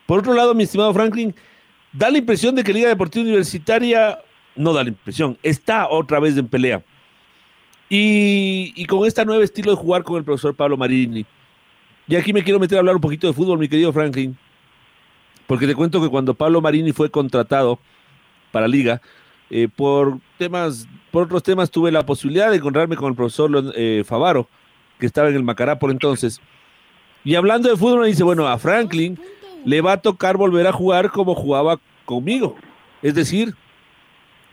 Por 0.06 0.20
otro 0.20 0.34
lado, 0.34 0.54
mi 0.54 0.64
estimado 0.64 0.94
Franklin, 0.94 1.34
da 1.92 2.12
la 2.12 2.20
impresión 2.20 2.54
de 2.54 2.64
que 2.64 2.74
Liga 2.74 2.90
Deportiva 2.90 3.24
Universitaria, 3.24 4.20
no 4.56 4.74
da 4.74 4.84
la 4.84 4.90
impresión, 4.90 5.38
está 5.42 5.90
otra 5.90 6.20
vez 6.20 6.38
en 6.38 6.48
pelea. 6.48 6.84
Y, 7.90 8.74
y 8.76 8.86
con 8.86 9.08
este 9.08 9.26
nuevo 9.26 9.42
estilo 9.42 9.72
de 9.72 9.78
jugar 9.78 10.04
con 10.04 10.18
el 10.18 10.24
profesor 10.24 10.56
Pablo 10.56 10.78
Marini. 10.78 11.26
Y 12.08 12.16
aquí 12.16 12.32
me 12.32 12.44
quiero 12.44 12.60
meter 12.60 12.78
a 12.78 12.80
hablar 12.80 12.96
un 12.96 13.02
poquito 13.02 13.26
de 13.26 13.34
fútbol, 13.34 13.58
mi 13.58 13.68
querido 13.68 13.92
Franklin. 13.92 14.38
Porque 15.48 15.66
te 15.66 15.74
cuento 15.74 16.02
que 16.02 16.10
cuando 16.10 16.34
Pablo 16.36 16.62
Marini 16.62 16.92
fue 16.92 17.10
contratado 17.10 17.80
para 18.52 18.68
Liga, 18.68 19.02
eh, 19.54 19.68
por 19.68 20.18
temas, 20.38 20.88
por 21.12 21.24
otros 21.24 21.44
temas 21.44 21.70
tuve 21.70 21.92
la 21.92 22.06
posibilidad 22.06 22.50
de 22.50 22.56
encontrarme 22.56 22.96
con 22.96 23.10
el 23.10 23.18
profesor 23.18 23.74
eh, 23.76 24.02
Favaro, 24.06 24.48
que 24.98 25.06
estaba 25.06 25.28
en 25.28 25.36
el 25.36 25.44
Macará 25.44 25.78
por 25.78 25.92
entonces. 25.92 26.40
Y 27.26 27.36
hablando 27.36 27.70
de 27.70 27.76
fútbol, 27.76 28.00
me 28.00 28.08
dice, 28.08 28.24
bueno, 28.24 28.48
a 28.48 28.58
Franklin 28.58 29.20
le 29.66 29.82
va 29.82 29.94
a 29.94 30.02
tocar 30.02 30.38
volver 30.38 30.68
a 30.68 30.72
jugar 30.72 31.12
como 31.12 31.36
jugaba 31.36 31.82
conmigo. 32.06 32.56
Es 33.02 33.14
decir, 33.14 33.54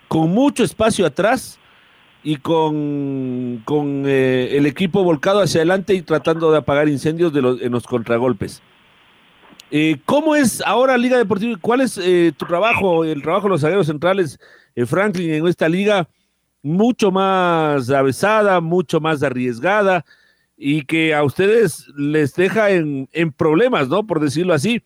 con 0.08 0.30
mucho 0.30 0.64
espacio 0.64 1.06
atrás 1.06 1.60
y 2.24 2.34
con, 2.34 3.62
con 3.64 4.02
eh, 4.04 4.56
el 4.56 4.66
equipo 4.66 5.04
volcado 5.04 5.40
hacia 5.40 5.60
adelante 5.60 5.94
y 5.94 6.02
tratando 6.02 6.50
de 6.50 6.58
apagar 6.58 6.88
incendios 6.88 7.32
de 7.32 7.40
los, 7.40 7.62
en 7.62 7.70
los 7.70 7.86
contragolpes. 7.86 8.62
¿Cómo 10.06 10.34
es 10.34 10.62
ahora 10.62 10.96
Liga 10.96 11.18
Deportiva? 11.18 11.58
¿Cuál 11.60 11.82
es 11.82 12.00
tu 12.38 12.46
trabajo, 12.46 13.04
el 13.04 13.20
trabajo 13.20 13.44
de 13.44 13.50
los 13.50 13.60
zagueros 13.60 13.86
centrales 13.86 14.40
Franklin 14.86 15.32
en 15.32 15.46
esta 15.46 15.68
liga 15.68 16.08
mucho 16.62 17.10
más 17.10 17.90
avesada, 17.90 18.60
mucho 18.60 19.00
más 19.00 19.22
arriesgada 19.22 20.04
y 20.56 20.82
que 20.82 21.14
a 21.14 21.22
ustedes 21.22 21.88
les 21.96 22.34
deja 22.34 22.70
en, 22.70 23.08
problemas, 23.36 23.88
¿no? 23.88 24.06
Por 24.06 24.20
decirlo 24.20 24.54
así. 24.54 24.82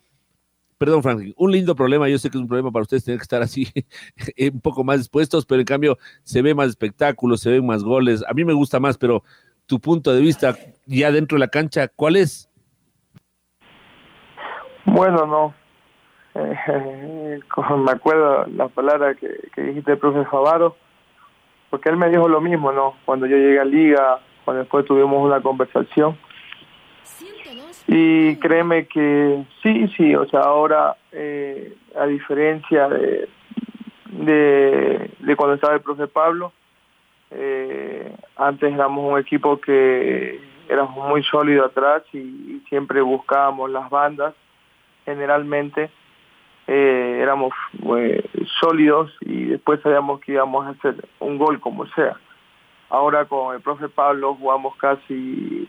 Perdón, 0.76 1.02
Franklin, 1.02 1.32
un 1.36 1.52
lindo 1.52 1.74
problema. 1.76 2.08
Yo 2.08 2.18
sé 2.18 2.28
que 2.28 2.36
es 2.36 2.42
un 2.42 2.48
problema 2.48 2.70
para 2.70 2.82
ustedes 2.82 3.04
tener 3.04 3.18
que 3.18 3.22
estar 3.22 3.40
así 3.40 3.68
un 4.52 4.60
poco 4.60 4.84
más 4.84 4.98
expuestos, 4.98 5.46
pero 5.46 5.60
en 5.60 5.66
cambio 5.66 5.98
se 6.24 6.42
ve 6.42 6.54
más 6.54 6.68
espectáculo, 6.68 7.36
se 7.36 7.50
ven 7.50 7.64
más 7.64 7.82
goles. 7.82 8.22
A 8.28 8.34
mí 8.34 8.44
me 8.44 8.52
gusta 8.52 8.80
más, 8.80 8.98
pero 8.98 9.22
tu 9.66 9.80
punto 9.80 10.12
de 10.12 10.20
vista 10.20 10.56
ya 10.86 11.10
dentro 11.10 11.36
de 11.36 11.40
la 11.40 11.48
cancha, 11.48 11.88
¿cuál 11.88 12.16
es? 12.16 12.48
Bueno, 14.84 15.26
no, 15.26 15.54
eh, 16.34 17.40
me 17.76 17.90
acuerdo 17.90 18.46
la 18.46 18.68
palabra 18.68 19.14
que, 19.14 19.28
dijiste 19.56 19.92
el 19.92 19.98
profe 19.98 20.24
Favaro, 20.24 20.76
porque 21.70 21.88
él 21.88 21.96
me 21.96 22.10
dijo 22.10 22.28
lo 22.28 22.40
mismo, 22.40 22.72
¿no? 22.72 22.94
Cuando 23.04 23.26
yo 23.26 23.36
llegué 23.36 23.60
a 23.60 23.64
Liga, 23.64 24.20
cuando 24.44 24.60
después 24.62 24.84
tuvimos 24.84 25.24
una 25.24 25.40
conversación. 25.40 26.16
Y 27.86 28.36
créeme 28.36 28.86
que 28.86 29.44
sí, 29.62 29.88
sí, 29.96 30.14
o 30.14 30.26
sea, 30.26 30.40
ahora, 30.40 30.96
eh, 31.10 31.74
a 31.98 32.06
diferencia 32.06 32.88
de, 32.88 33.28
de, 34.10 35.36
cuando 35.36 35.54
estaba 35.54 35.74
el 35.74 35.80
profe 35.80 36.06
Pablo, 36.06 36.52
eh, 37.30 38.14
antes 38.36 38.72
éramos 38.72 39.12
un 39.12 39.18
equipo 39.18 39.60
que 39.60 40.40
éramos 40.68 41.08
muy 41.08 41.22
sólido 41.24 41.66
atrás 41.66 42.02
y 42.12 42.62
siempre 42.68 43.00
buscábamos 43.02 43.70
las 43.70 43.90
bandas, 43.90 44.34
generalmente 45.04 45.90
eh, 46.66 47.18
éramos 47.20 47.52
eh, 47.98 48.24
sólidos 48.60 49.12
y 49.20 49.44
después 49.44 49.80
sabíamos 49.82 50.20
que 50.20 50.32
íbamos 50.32 50.66
a 50.66 50.70
hacer 50.70 50.94
un 51.18 51.38
gol 51.38 51.60
como 51.60 51.86
sea. 51.88 52.16
Ahora 52.88 53.24
con 53.24 53.54
el 53.54 53.60
profe 53.60 53.88
Pablo 53.88 54.34
jugamos 54.34 54.76
casi, 54.76 55.66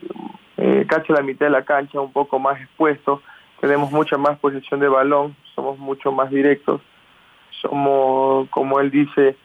eh, 0.56 0.84
casi 0.88 1.12
la 1.12 1.22
mitad 1.22 1.46
de 1.46 1.50
la 1.50 1.64
cancha, 1.64 2.00
un 2.00 2.12
poco 2.12 2.38
más 2.38 2.60
expuestos, 2.60 3.20
tenemos 3.60 3.90
mucha 3.90 4.18
más 4.18 4.38
posición 4.38 4.80
de 4.80 4.88
balón, 4.88 5.34
somos 5.54 5.78
mucho 5.78 6.12
más 6.12 6.30
directos, 6.30 6.80
somos, 7.62 8.48
como 8.50 8.78
él 8.78 8.90
dice, 8.90 9.36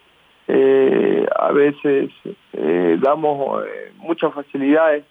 a 1.35 1.51
veces 1.51 2.09
damos 3.01 3.63
muchas 3.97 4.33
facilidades, 4.33 5.05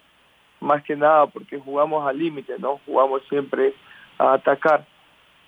más 0.59 0.83
que 0.83 0.95
nada 0.95 1.25
porque 1.25 1.57
jugamos 1.57 2.07
al 2.07 2.19
límite, 2.19 2.53
¿no? 2.59 2.79
Jugamos 2.85 3.23
siempre 3.29 3.73
a 4.19 4.33
atacar 4.33 4.85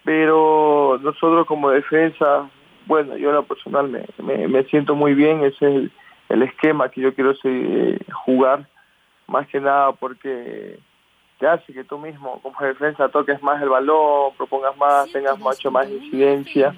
pero 0.03 0.99
nosotros 1.01 1.45
como 1.45 1.69
defensa, 1.69 2.49
bueno, 2.85 3.17
yo 3.17 3.29
en 3.29 3.35
lo 3.35 3.43
personal 3.43 3.89
me, 3.89 4.47
me, 4.47 4.63
siento 4.65 4.95
muy 4.95 5.13
bien, 5.13 5.43
ese 5.43 5.85
es 5.85 5.91
el, 6.29 6.43
esquema 6.43 6.89
que 6.89 7.01
yo 7.01 7.13
quiero 7.13 7.35
seguir, 7.35 8.05
jugar, 8.25 8.67
más 9.27 9.47
que 9.47 9.59
nada 9.59 9.91
porque 9.93 10.79
te 11.39 11.47
hace 11.47 11.73
que 11.73 11.83
tú 11.83 11.97
mismo 11.97 12.39
como 12.41 12.55
defensa 12.61 13.09
toques 13.09 13.41
más 13.41 13.61
el 13.61 13.69
balón, 13.69 14.33
propongas 14.37 14.75
más, 14.77 15.11
tengas 15.11 15.37
mucho 15.39 15.71
más 15.71 15.89
incidencia, 15.89 16.73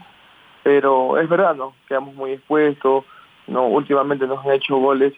pero 0.63 1.17
es 1.17 1.27
verdad, 1.29 1.55
¿no? 1.55 1.73
Quedamos 1.87 2.15
muy 2.15 2.31
expuestos, 2.31 3.05
no 3.47 3.67
últimamente 3.67 4.25
nos 4.25 4.45
han 4.45 4.53
hecho 4.53 4.77
goles 4.77 5.13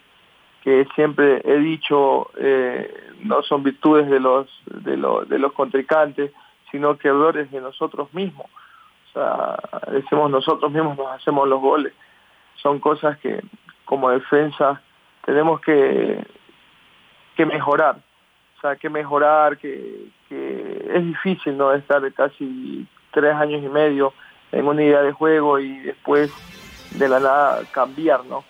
que 0.66 0.88
siempre 0.96 1.42
he 1.46 1.60
dicho 1.60 2.32
eh, 2.40 2.92
no 3.22 3.44
son 3.44 3.62
virtudes 3.62 4.10
de 4.10 4.20
los 4.20 4.48
de, 4.66 4.98
los 4.98 5.30
de 5.30 5.38
los 5.38 5.54
contrincantes, 5.54 6.32
sino 6.76 6.98
que 6.98 7.08
errores 7.08 7.50
de 7.52 7.62
nosotros 7.62 8.14
mismos. 8.14 8.48
O 8.48 9.14
sea, 9.14 9.58
decimos 9.92 10.30
nosotros 10.30 10.70
mismos 10.74 10.98
nos 10.98 11.08
hacemos 11.08 11.48
los 11.48 11.62
goles. 11.62 11.94
Son 12.56 12.80
cosas 12.80 13.18
que 13.20 13.42
como 13.86 14.10
defensa 14.10 14.82
tenemos 15.26 15.62
que 15.62 16.22
que 17.36 17.46
mejorar. 17.46 17.98
O 18.58 18.62
sea, 18.62 18.76
que 18.76 18.90
mejorar, 18.90 19.58
que, 19.58 20.10
es 20.30 21.06
difícil 21.06 21.56
no 21.58 21.72
estar 21.74 22.02
casi 22.14 22.86
tres 23.12 23.34
años 23.36 23.64
y 23.64 23.70
medio 23.70 24.14
en 24.52 24.68
una 24.68 24.84
idea 24.84 25.02
de 25.02 25.12
juego 25.12 25.60
y 25.60 25.80
después 25.80 26.32
de 26.98 27.08
la 27.08 27.20
nada 27.20 27.62
cambiar, 27.72 28.26
¿no? 28.26 28.44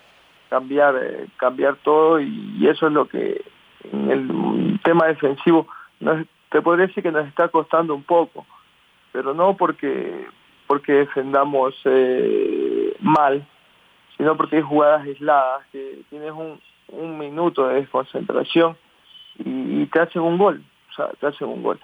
Cambiar, 0.48 0.96
eh, 1.00 1.26
cambiar 1.36 1.76
todo 1.76 2.20
y, 2.20 2.66
eso 2.66 2.86
es 2.86 2.92
lo 2.92 3.06
que 3.06 3.44
en 3.92 4.10
el 4.10 4.80
tema 4.82 5.06
defensivo 5.06 5.68
nos, 6.00 6.26
te 6.50 6.62
podría 6.62 6.86
decir 6.86 7.02
que 7.02 7.12
nos 7.12 7.26
está 7.26 7.48
costando 7.48 7.94
un 7.94 8.02
poco, 8.02 8.46
pero 9.12 9.34
no 9.34 9.56
porque 9.56 10.26
porque 10.66 10.92
defendamos 10.92 11.74
eh, 11.84 12.96
mal, 13.00 13.46
sino 14.16 14.36
porque 14.36 14.56
hay 14.56 14.62
jugadas 14.62 15.02
aisladas, 15.02 15.64
que 15.70 16.00
tienes 16.10 16.32
un, 16.32 16.60
un 16.88 17.18
minuto 17.18 17.68
de 17.68 17.76
desconcentración 17.76 18.76
y, 19.38 19.82
y, 19.82 19.86
te 19.86 20.00
hacen 20.00 20.22
un 20.22 20.36
gol, 20.36 20.64
o 20.90 20.94
sea, 20.94 21.08
te 21.20 21.26
hacen 21.28 21.46
un 21.46 21.62
gol. 21.62 21.78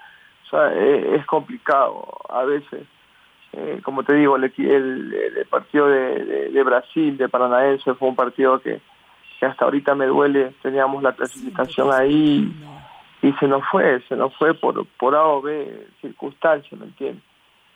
O 0.45 0.49
sea, 0.49 0.73
es, 0.73 1.19
es 1.19 1.25
complicado 1.25 2.05
a 2.29 2.43
veces 2.43 2.85
eh, 3.53 3.81
como 3.83 4.03
te 4.03 4.15
digo, 4.15 4.35
el, 4.35 4.43
el, 4.45 5.45
partido 5.47 5.87
de, 5.87 6.49
de, 6.49 6.63
Brasil, 6.63 7.15
de 7.17 7.29
Paranaense, 7.29 7.93
fue 7.93 8.07
un 8.09 8.15
partido 8.15 8.59
que, 8.59 8.81
que, 9.39 9.45
hasta 9.45 9.65
ahorita 9.65 9.93
me 9.93 10.07
duele. 10.07 10.55
Teníamos 10.63 11.03
la 11.03 11.13
clasificación 11.13 11.93
ahí 11.93 12.51
y 13.23 13.31
se 13.39 13.47
nos 13.47 13.65
fue, 13.69 14.01
se 14.09 14.17
nos 14.17 14.35
fue 14.35 14.53
por, 14.53 14.85
por 14.97 15.15
A 15.15 15.23
o 15.23 15.41
B 15.41 15.87
circunstancias, 16.01 16.77
¿me 16.77 16.87
entiendes? 16.87 17.23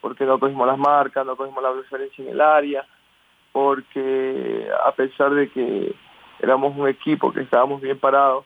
Porque 0.01 0.25
no 0.25 0.37
cogimos 0.37 0.67
las 0.67 0.77
marcas, 0.77 1.25
no 1.25 1.37
cogimos 1.37 1.63
la 1.63 1.71
referencia 1.71 2.23
en 2.23 2.31
el 2.31 2.41
área, 2.41 2.85
porque 3.53 4.67
a 4.85 4.91
pesar 4.91 5.33
de 5.33 5.49
que 5.49 5.95
éramos 6.41 6.75
un 6.77 6.89
equipo 6.89 7.31
que 7.31 7.41
estábamos 7.41 7.79
bien 7.79 7.97
parados, 7.97 8.43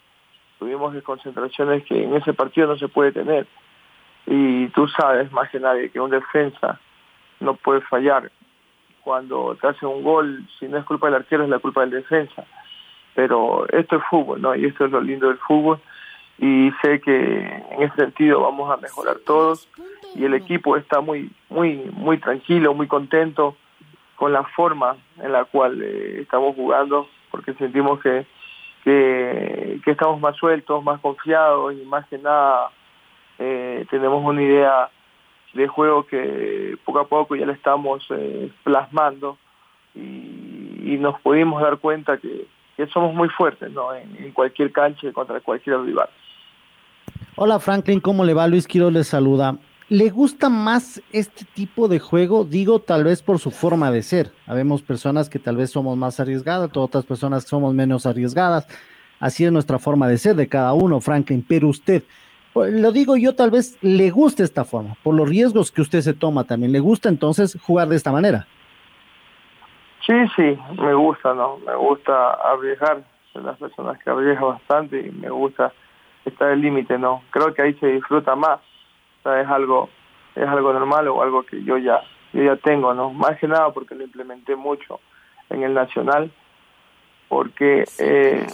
tuvimos 0.59 0.93
desconcentraciones 0.93 1.83
que 1.85 2.03
en 2.03 2.15
ese 2.15 2.33
partido 2.33 2.67
no 2.67 2.77
se 2.77 2.87
puede 2.87 3.11
tener. 3.11 3.47
Y 4.27 4.67
tú 4.67 4.87
sabes 4.87 5.31
más 5.31 5.49
que 5.49 5.59
nadie 5.59 5.89
que 5.89 5.99
un 5.99 6.11
defensa 6.11 6.79
no 7.39 7.55
puede 7.55 7.81
fallar. 7.81 8.31
Cuando 9.03 9.57
te 9.59 9.67
hace 9.67 9.87
un 9.87 10.03
gol, 10.03 10.47
si 10.59 10.67
no 10.67 10.77
es 10.77 10.85
culpa 10.85 11.07
del 11.07 11.15
arquero, 11.15 11.43
es 11.43 11.49
la 11.49 11.57
culpa 11.57 11.81
del 11.81 11.89
defensa. 11.89 12.45
Pero 13.15 13.67
esto 13.69 13.95
es 13.95 14.03
fútbol, 14.07 14.39
¿no? 14.39 14.55
Y 14.55 14.65
esto 14.65 14.85
es 14.85 14.91
lo 14.91 15.01
lindo 15.01 15.29
del 15.29 15.39
fútbol. 15.39 15.81
Y 16.41 16.71
sé 16.81 16.99
que 16.99 17.39
en 17.71 17.83
ese 17.83 17.95
sentido 17.95 18.41
vamos 18.41 18.71
a 18.71 18.77
mejorar 18.77 19.19
todos. 19.19 19.69
Y 20.15 20.25
el 20.25 20.33
equipo 20.33 20.75
está 20.75 20.99
muy, 20.99 21.31
muy, 21.49 21.77
muy 21.93 22.17
tranquilo, 22.17 22.73
muy 22.73 22.87
contento 22.87 23.55
con 24.15 24.33
la 24.33 24.43
forma 24.43 24.97
en 25.21 25.31
la 25.31 25.45
cual 25.45 25.81
eh, 25.81 26.21
estamos 26.21 26.55
jugando, 26.55 27.07
porque 27.29 27.53
sentimos 27.53 27.99
que, 28.01 28.25
que, 28.83 29.81
estamos 29.85 30.19
más 30.19 30.35
sueltos, 30.35 30.83
más 30.83 30.99
confiados 30.99 31.73
y 31.73 31.85
más 31.85 32.07
que 32.07 32.17
nada 32.17 32.71
eh, 33.39 33.85
tenemos 33.89 34.23
una 34.23 34.41
idea 34.41 34.89
de 35.53 35.67
juego 35.67 36.05
que 36.05 36.77
poco 36.85 36.99
a 36.99 37.07
poco 37.07 37.35
ya 37.35 37.45
le 37.45 37.53
estamos 37.53 38.05
eh, 38.09 38.51
plasmando 38.63 39.37
y, 39.95 40.97
nos 40.99 41.19
pudimos 41.21 41.61
dar 41.61 41.77
cuenta 41.77 42.17
que, 42.17 42.45
somos 42.93 43.13
muy 43.15 43.29
fuertes 43.29 43.71
¿no? 43.71 43.93
en, 43.93 44.15
en, 44.17 44.31
cualquier 44.31 44.71
cancha 44.71 45.11
contra 45.13 45.39
cualquier 45.39 45.79
rival. 45.81 46.09
Hola 47.43 47.57
Franklin, 47.57 47.99
¿cómo 47.99 48.23
le 48.23 48.35
va? 48.35 48.47
Luis 48.47 48.67
Quiero 48.67 48.91
le 48.91 49.03
saluda. 49.03 49.57
¿Le 49.89 50.11
gusta 50.11 50.47
más 50.47 51.01
este 51.11 51.43
tipo 51.43 51.87
de 51.87 51.97
juego? 51.97 52.45
Digo, 52.45 52.77
tal 52.77 53.03
vez 53.03 53.23
por 53.23 53.39
su 53.39 53.49
forma 53.49 53.89
de 53.89 54.03
ser. 54.03 54.31
Habemos 54.45 54.83
personas 54.83 55.27
que 55.27 55.39
tal 55.39 55.57
vez 55.57 55.71
somos 55.71 55.97
más 55.97 56.19
arriesgadas, 56.19 56.69
otras 56.77 57.03
personas 57.03 57.43
que 57.43 57.49
somos 57.49 57.73
menos 57.73 58.05
arriesgadas. 58.05 58.67
Así 59.19 59.43
es 59.43 59.51
nuestra 59.51 59.79
forma 59.79 60.07
de 60.07 60.19
ser 60.19 60.35
de 60.35 60.47
cada 60.47 60.73
uno, 60.73 61.01
Franklin. 61.01 61.43
Pero 61.49 61.69
usted, 61.69 62.03
pues, 62.53 62.71
lo 62.73 62.91
digo 62.91 63.17
yo, 63.17 63.33
tal 63.33 63.49
vez 63.49 63.75
le 63.81 64.11
guste 64.11 64.43
esta 64.43 64.63
forma, 64.63 64.95
por 65.01 65.15
los 65.15 65.27
riesgos 65.27 65.71
que 65.71 65.81
usted 65.81 66.01
se 66.01 66.13
toma 66.13 66.43
también. 66.43 66.71
¿Le 66.71 66.79
gusta 66.79 67.09
entonces 67.09 67.57
jugar 67.59 67.87
de 67.87 67.95
esta 67.95 68.11
manera? 68.11 68.45
Sí, 70.05 70.13
sí, 70.35 70.59
me 70.79 70.93
gusta, 70.93 71.33
¿no? 71.33 71.57
Me 71.65 71.75
gusta 71.75 72.33
arriesgar. 72.33 73.03
Soy 73.33 73.41
las 73.41 73.57
personas 73.57 73.97
que 73.97 74.11
arriesgan 74.11 74.49
bastante 74.49 75.07
y 75.07 75.09
me 75.09 75.31
gusta 75.31 75.73
estar 76.25 76.51
el 76.51 76.61
límite, 76.61 76.97
¿no? 76.97 77.23
Creo 77.31 77.53
que 77.53 77.61
ahí 77.61 77.73
se 77.75 77.87
disfruta 77.87 78.35
más. 78.35 78.59
O 79.19 79.23
sea, 79.23 79.41
es 79.41 79.47
algo, 79.47 79.89
es 80.35 80.47
algo 80.47 80.73
normal 80.73 81.07
o 81.07 81.21
algo 81.21 81.43
que 81.43 81.63
yo 81.63 81.77
ya, 81.77 82.01
yo 82.33 82.43
ya 82.43 82.55
tengo, 82.57 82.93
¿no? 82.93 83.11
Más 83.11 83.37
que 83.39 83.47
nada 83.47 83.71
porque 83.71 83.95
lo 83.95 84.03
implementé 84.03 84.55
mucho 84.55 84.99
en 85.49 85.63
el 85.63 85.73
nacional 85.73 86.31
porque 87.31 87.85
eh, 87.97 88.45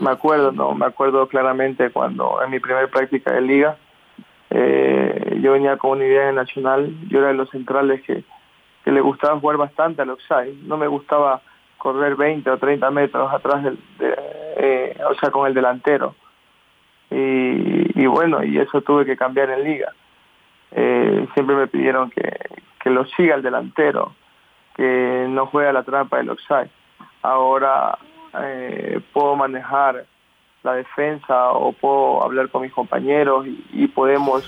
me 0.00 0.10
acuerdo, 0.10 0.50
no, 0.50 0.74
me 0.74 0.86
acuerdo 0.86 1.28
claramente 1.28 1.90
cuando 1.90 2.42
en 2.42 2.50
mi 2.50 2.60
primera 2.60 2.86
práctica 2.86 3.30
de 3.30 3.42
liga 3.42 3.76
eh, 4.48 5.38
yo 5.42 5.52
venía 5.52 5.76
con 5.76 5.98
una 5.98 6.06
idea 6.06 6.26
de 6.28 6.32
nacional, 6.32 6.94
yo 7.08 7.18
era 7.18 7.28
de 7.28 7.34
los 7.34 7.50
centrales 7.50 8.00
que, 8.02 8.24
que 8.84 8.90
le 8.90 9.02
gustaba 9.02 9.38
jugar 9.38 9.58
bastante 9.58 10.00
al 10.00 10.08
offside, 10.08 10.54
no 10.62 10.78
me 10.78 10.86
gustaba 10.86 11.42
correr 11.76 12.16
20 12.16 12.48
o 12.50 12.56
30 12.56 12.90
metros 12.90 13.30
atrás 13.34 13.62
del, 13.62 13.78
de, 13.98 14.14
eh, 14.56 14.98
o 15.10 15.14
sea, 15.16 15.30
con 15.30 15.46
el 15.46 15.52
delantero. 15.52 16.14
Y, 17.10 18.02
y, 18.02 18.06
bueno, 18.06 18.42
y 18.42 18.58
eso 18.58 18.80
tuve 18.82 19.04
que 19.04 19.16
cambiar 19.16 19.50
en 19.50 19.64
liga. 19.64 19.92
Eh, 20.72 21.26
siempre 21.34 21.56
me 21.56 21.68
pidieron 21.68 22.10
que, 22.10 22.36
que 22.82 22.90
lo 22.90 23.04
siga 23.06 23.36
el 23.36 23.42
delantero, 23.42 24.14
que 24.74 25.26
no 25.28 25.46
juegue 25.46 25.72
la 25.72 25.84
trampa 25.84 26.18
del 26.18 26.30
offside 26.30 26.70
ahora 27.26 27.98
eh, 28.40 29.00
puedo 29.12 29.36
manejar 29.36 30.06
la 30.62 30.74
defensa 30.74 31.52
o 31.52 31.72
puedo 31.72 32.22
hablar 32.22 32.48
con 32.48 32.62
mis 32.62 32.72
compañeros 32.72 33.46
y, 33.72 33.86
podemos 33.88 34.44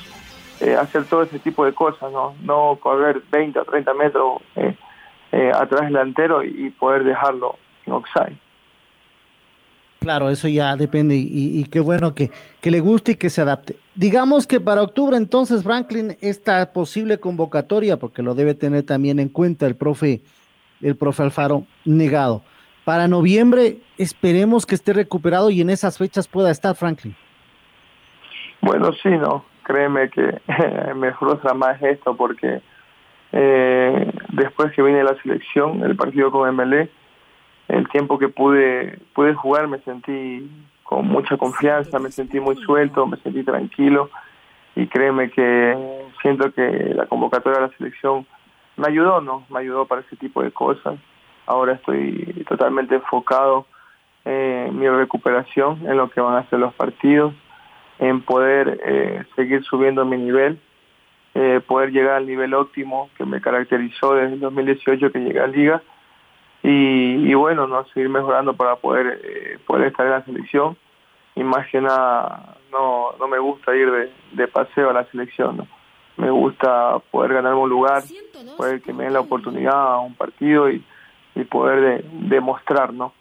eh, 0.61 0.75
hacer 0.75 1.05
todo 1.05 1.23
ese 1.23 1.38
tipo 1.38 1.64
de 1.64 1.73
cosas, 1.73 2.11
¿no? 2.12 2.35
No 2.42 2.79
correr 2.81 3.23
20 3.31 3.59
o 3.61 3.64
30 3.64 3.94
metros 3.94 4.42
eh, 4.57 4.75
eh, 5.33 5.53
atrás 5.55 5.83
del 5.83 5.92
delantero 5.92 6.42
y 6.42 6.71
poder 6.71 7.05
dejarlo 7.05 7.57
en 7.87 7.92
offside. 7.92 8.37
Claro, 10.09 10.31
eso 10.31 10.49
ya 10.49 10.75
depende 10.75 11.16
y, 11.16 11.62
qué 11.64 11.81
bueno 11.81 12.14
que, 12.14 12.31
que, 12.62 12.71
le 12.71 12.81
guste 12.81 13.12
y 13.12 13.16
que 13.16 13.29
se 13.29 13.42
adapte. 13.42 13.77
Digamos 13.94 14.47
que 14.47 14.59
para 14.59 14.81
octubre 14.81 15.18
entonces, 15.18 15.62
Franklin, 15.62 16.16
esta 16.23 16.73
posible 16.73 17.21
convocatoria, 17.21 17.99
porque 17.99 18.23
lo 18.23 18.35
debe 18.35 18.55
tener 18.55 18.85
también 18.85 19.18
en 19.18 19.29
cuenta 19.29 19.66
el 19.66 19.77
profe, 19.77 20.23
el 20.81 20.97
profe 20.97 21.25
Alfaro, 21.25 21.64
negado. 21.85 22.40
Para 22.87 23.07
noviembre 23.07 23.81
esperemos 23.99 24.64
que 24.64 24.77
esté 24.77 24.94
recuperado 24.94 25.51
y 25.51 25.61
en 25.61 25.68
esas 25.68 25.99
fechas 25.99 26.27
pueda 26.27 26.51
estar 26.51 26.75
Franklin. 26.75 27.14
Bueno, 28.62 28.94
sí, 29.03 29.11
no, 29.11 29.44
créeme 29.62 30.09
que 30.09 30.40
me 30.97 31.12
frustra 31.12 31.53
más 31.53 31.83
esto 31.83 32.16
porque 32.16 32.62
eh, 33.33 34.12
después 34.31 34.73
que 34.73 34.81
vine 34.81 35.05
la 35.05 35.21
selección, 35.21 35.83
el 35.83 35.97
partido 35.97 36.31
con 36.31 36.57
MLE, 36.57 36.88
el 37.68 37.88
tiempo 37.88 38.18
que 38.18 38.28
pude 38.28 38.98
pude 39.14 39.35
jugar 39.35 39.68
me 39.68 39.78
sentí 39.81 40.50
con 40.83 41.07
mucha 41.07 41.37
confianza, 41.37 41.98
me 41.98 42.11
sentí 42.11 42.40
muy 42.40 42.57
suelto, 42.57 43.07
me 43.07 43.18
sentí 43.18 43.44
tranquilo 43.44 44.11
y 44.74 44.87
créeme 44.87 45.31
que 45.31 46.07
siento 46.22 46.52
que 46.52 46.94
la 46.94 47.07
convocatoria 47.07 47.61
de 47.61 47.66
la 47.68 47.76
selección 47.76 48.26
me 48.76 48.88
ayudó, 48.88 49.20
¿no? 49.20 49.44
Me 49.50 49.61
ayudó 49.61 49.87
para 49.87 50.00
ese 50.00 50.16
tipo 50.16 50.42
de 50.42 50.50
cosas 50.50 50.98
ahora 51.48 51.72
estoy 51.72 52.44
totalmente 52.46 52.94
enfocado 52.94 53.66
en 54.24 54.78
mi 54.78 54.88
recuperación, 54.88 55.81
en 55.87 55.96
lo 55.96 56.11
que 56.11 56.20
van 56.20 56.37
a 56.37 56.48
ser 56.50 56.59
los 56.59 56.74
partidos, 56.74 57.33
en 57.98 58.20
poder 58.20 58.78
eh, 58.85 59.24
seguir 59.35 59.64
subiendo 59.64 60.04
mi 60.04 60.18
nivel, 60.18 60.61
eh, 61.35 61.61
poder 61.66 61.90
llegar 61.90 62.16
al 62.16 62.26
nivel 62.26 62.52
óptimo 62.52 63.09
que 63.16 63.24
me 63.24 63.40
caracterizó 63.40 64.14
desde 64.14 64.35
el 64.35 64.40
2018 64.40 65.11
que 65.11 65.18
llegué 65.20 65.40
a 65.40 65.46
Liga 65.46 65.83
y, 66.70 67.35
bueno, 67.35 67.66
no 67.66 67.85
seguir 67.87 68.09
mejorando 68.09 68.54
para 68.54 68.76
poder, 68.76 69.20
eh, 69.24 69.59
poder 69.66 69.88
estar 69.88 70.07
en 70.07 70.12
la 70.12 70.24
selección 70.24 70.76
y 71.35 71.42
más 71.42 71.66
que 71.68 71.81
nada 71.81 72.57
no, 72.70 73.12
no 73.18 73.28
me 73.28 73.38
gusta 73.38 73.74
ir 73.74 74.11
de, 74.33 74.48
paseo 74.48 74.90
a 74.90 74.92
la 74.92 75.04
selección, 75.07 75.59
¿no? 75.59 75.66
me 76.16 76.31
gusta 76.31 76.98
poder 77.11 77.35
ganarme 77.35 77.61
un 77.61 77.70
lugar, 77.70 78.02
poder 78.57 78.83
que 78.83 78.92
me 78.92 79.04
den 79.04 79.12
la 79.12 79.20
oportunidad 79.20 79.94
a 79.94 79.98
un 79.98 80.14
partido 80.14 80.68
y 80.68 80.85
y 81.38 81.44
poder 81.44 81.81
de, 81.81 82.04
demostrar, 82.28 82.92
¿no? 82.92 83.12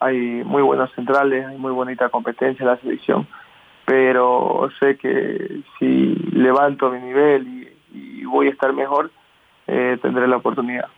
Hay 0.00 0.16
muy 0.44 0.62
buenos 0.62 0.90
centrales, 0.94 1.46
hay 1.46 1.58
muy 1.58 1.72
bonita 1.72 2.08
competencia 2.08 2.64
en 2.64 2.70
la 2.70 2.78
selección, 2.78 3.28
pero 3.84 4.68
sé 4.80 4.96
que 4.96 5.60
si 5.78 6.14
levanto 6.32 6.90
mi 6.90 7.00
nivel 7.00 7.46
y, 7.92 8.20
y 8.20 8.24
voy 8.24 8.48
a 8.48 8.50
estar 8.50 8.72
mejor, 8.72 9.10
eh, 9.66 9.98
tendré 10.02 10.26
la 10.26 10.38
oportunidad. 10.38 10.88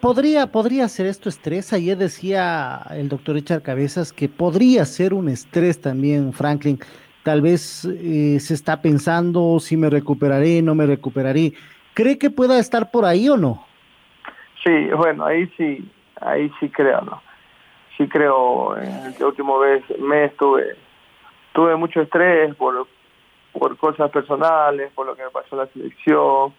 ¿Podría, 0.00 0.46
podría 0.46 0.86
ser 0.86 1.06
esto 1.06 1.28
estrés? 1.28 1.72
Ayer 1.72 1.96
decía 1.96 2.82
el 2.90 3.08
doctor 3.08 3.34
Richard 3.34 3.62
Cabezas 3.62 4.12
que 4.12 4.28
podría 4.28 4.84
ser 4.84 5.12
un 5.12 5.28
estrés 5.28 5.80
también, 5.80 6.32
Franklin. 6.32 6.78
Tal 7.24 7.40
vez 7.40 7.84
eh, 7.84 8.38
se 8.38 8.54
está 8.54 8.80
pensando 8.80 9.58
si 9.58 9.76
me 9.76 9.90
recuperaré, 9.90 10.62
no 10.62 10.74
me 10.74 10.86
recuperaré. 10.86 11.52
¿Cree 11.94 12.16
que 12.16 12.30
pueda 12.30 12.58
estar 12.58 12.90
por 12.90 13.04
ahí 13.04 13.28
o 13.28 13.36
no? 13.36 13.66
Sí, 14.62 14.88
bueno, 14.96 15.24
ahí 15.24 15.50
sí, 15.56 15.90
ahí 16.20 16.50
sí 16.60 16.68
creo, 16.68 17.00
¿no? 17.00 17.22
Sí 17.96 18.06
creo, 18.08 18.76
en 18.76 19.14
el 19.14 19.24
último 19.24 19.58
mes, 19.58 19.82
mes 19.98 20.36
tuve, 20.36 20.76
tuve 21.52 21.74
mucho 21.76 22.02
estrés 22.02 22.54
por, 22.54 22.86
por 23.52 23.76
cosas 23.78 24.10
personales, 24.10 24.92
por 24.94 25.06
lo 25.06 25.16
que 25.16 25.24
me 25.24 25.30
pasó 25.30 25.56
en 25.56 25.58
la 25.58 25.66
selección, 25.68 26.54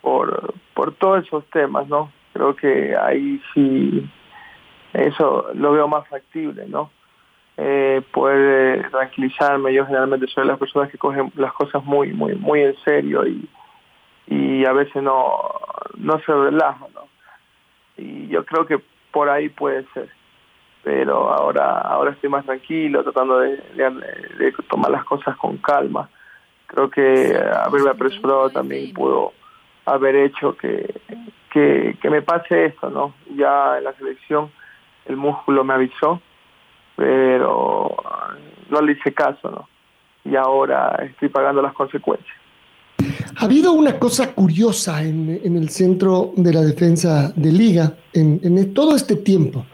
por, 0.00 0.54
por 0.74 0.94
todos 0.94 1.24
esos 1.24 1.44
temas, 1.50 1.86
¿no? 1.86 2.10
Creo 2.36 2.54
que 2.54 2.94
ahí 2.94 3.40
sí, 3.54 4.06
eso 4.92 5.46
lo 5.54 5.72
veo 5.72 5.88
más 5.88 6.06
factible, 6.08 6.66
¿no? 6.68 6.90
Eh, 7.56 8.02
poder 8.12 8.78
eh, 8.78 8.88
tranquilizarme, 8.90 9.72
yo 9.72 9.86
generalmente 9.86 10.26
soy 10.26 10.44
de 10.44 10.50
las 10.50 10.58
personas 10.58 10.90
que 10.90 10.98
cogen 10.98 11.32
las 11.36 11.54
cosas 11.54 11.82
muy, 11.84 12.12
muy, 12.12 12.34
muy 12.34 12.60
en 12.60 12.76
serio 12.84 13.26
y, 13.26 13.48
y 14.26 14.66
a 14.66 14.72
veces 14.72 15.02
no, 15.02 15.38
no 15.96 16.20
se 16.20 16.32
relajan, 16.32 16.88
¿no? 16.94 17.08
Y 17.96 18.28
yo 18.28 18.44
creo 18.44 18.66
que 18.66 18.78
por 19.10 19.30
ahí 19.30 19.48
puede 19.48 19.86
ser 19.94 20.10
pero 20.86 21.32
ahora 21.32 21.80
ahora 21.80 22.12
estoy 22.12 22.30
más 22.30 22.44
tranquilo, 22.44 23.02
tratando 23.02 23.40
de, 23.40 23.56
de, 24.38 24.54
tomar 24.70 24.92
las 24.92 25.04
cosas 25.04 25.36
con 25.36 25.56
calma. 25.56 26.08
Creo 26.68 26.88
que 26.88 27.36
haberme 27.36 27.90
apresurado 27.90 28.50
también 28.50 28.94
pudo 28.94 29.32
haber 29.84 30.14
hecho 30.14 30.56
que, 30.56 30.94
que, 31.56 31.96
que 32.02 32.10
me 32.10 32.20
pase 32.20 32.66
esto, 32.66 32.90
¿no? 32.90 33.14
Ya 33.34 33.78
en 33.78 33.84
la 33.84 33.94
selección 33.94 34.50
el 35.06 35.16
músculo 35.16 35.64
me 35.64 35.72
avisó, 35.72 36.20
pero 36.96 37.96
no 38.68 38.80
le 38.82 38.92
hice 38.92 39.14
caso, 39.14 39.50
¿no? 39.50 39.68
Y 40.30 40.36
ahora 40.36 41.02
estoy 41.02 41.30
pagando 41.30 41.62
las 41.62 41.72
consecuencias. 41.72 42.36
Ha 43.38 43.44
habido 43.46 43.72
una 43.72 43.98
cosa 43.98 44.34
curiosa 44.34 45.02
en, 45.02 45.40
en 45.42 45.56
el 45.56 45.70
centro 45.70 46.32
de 46.36 46.52
la 46.52 46.60
defensa 46.60 47.32
de 47.34 47.52
liga 47.52 47.94
en, 48.12 48.38
en 48.42 48.74
todo 48.74 48.94
este 48.94 49.16
tiempo 49.16 49.64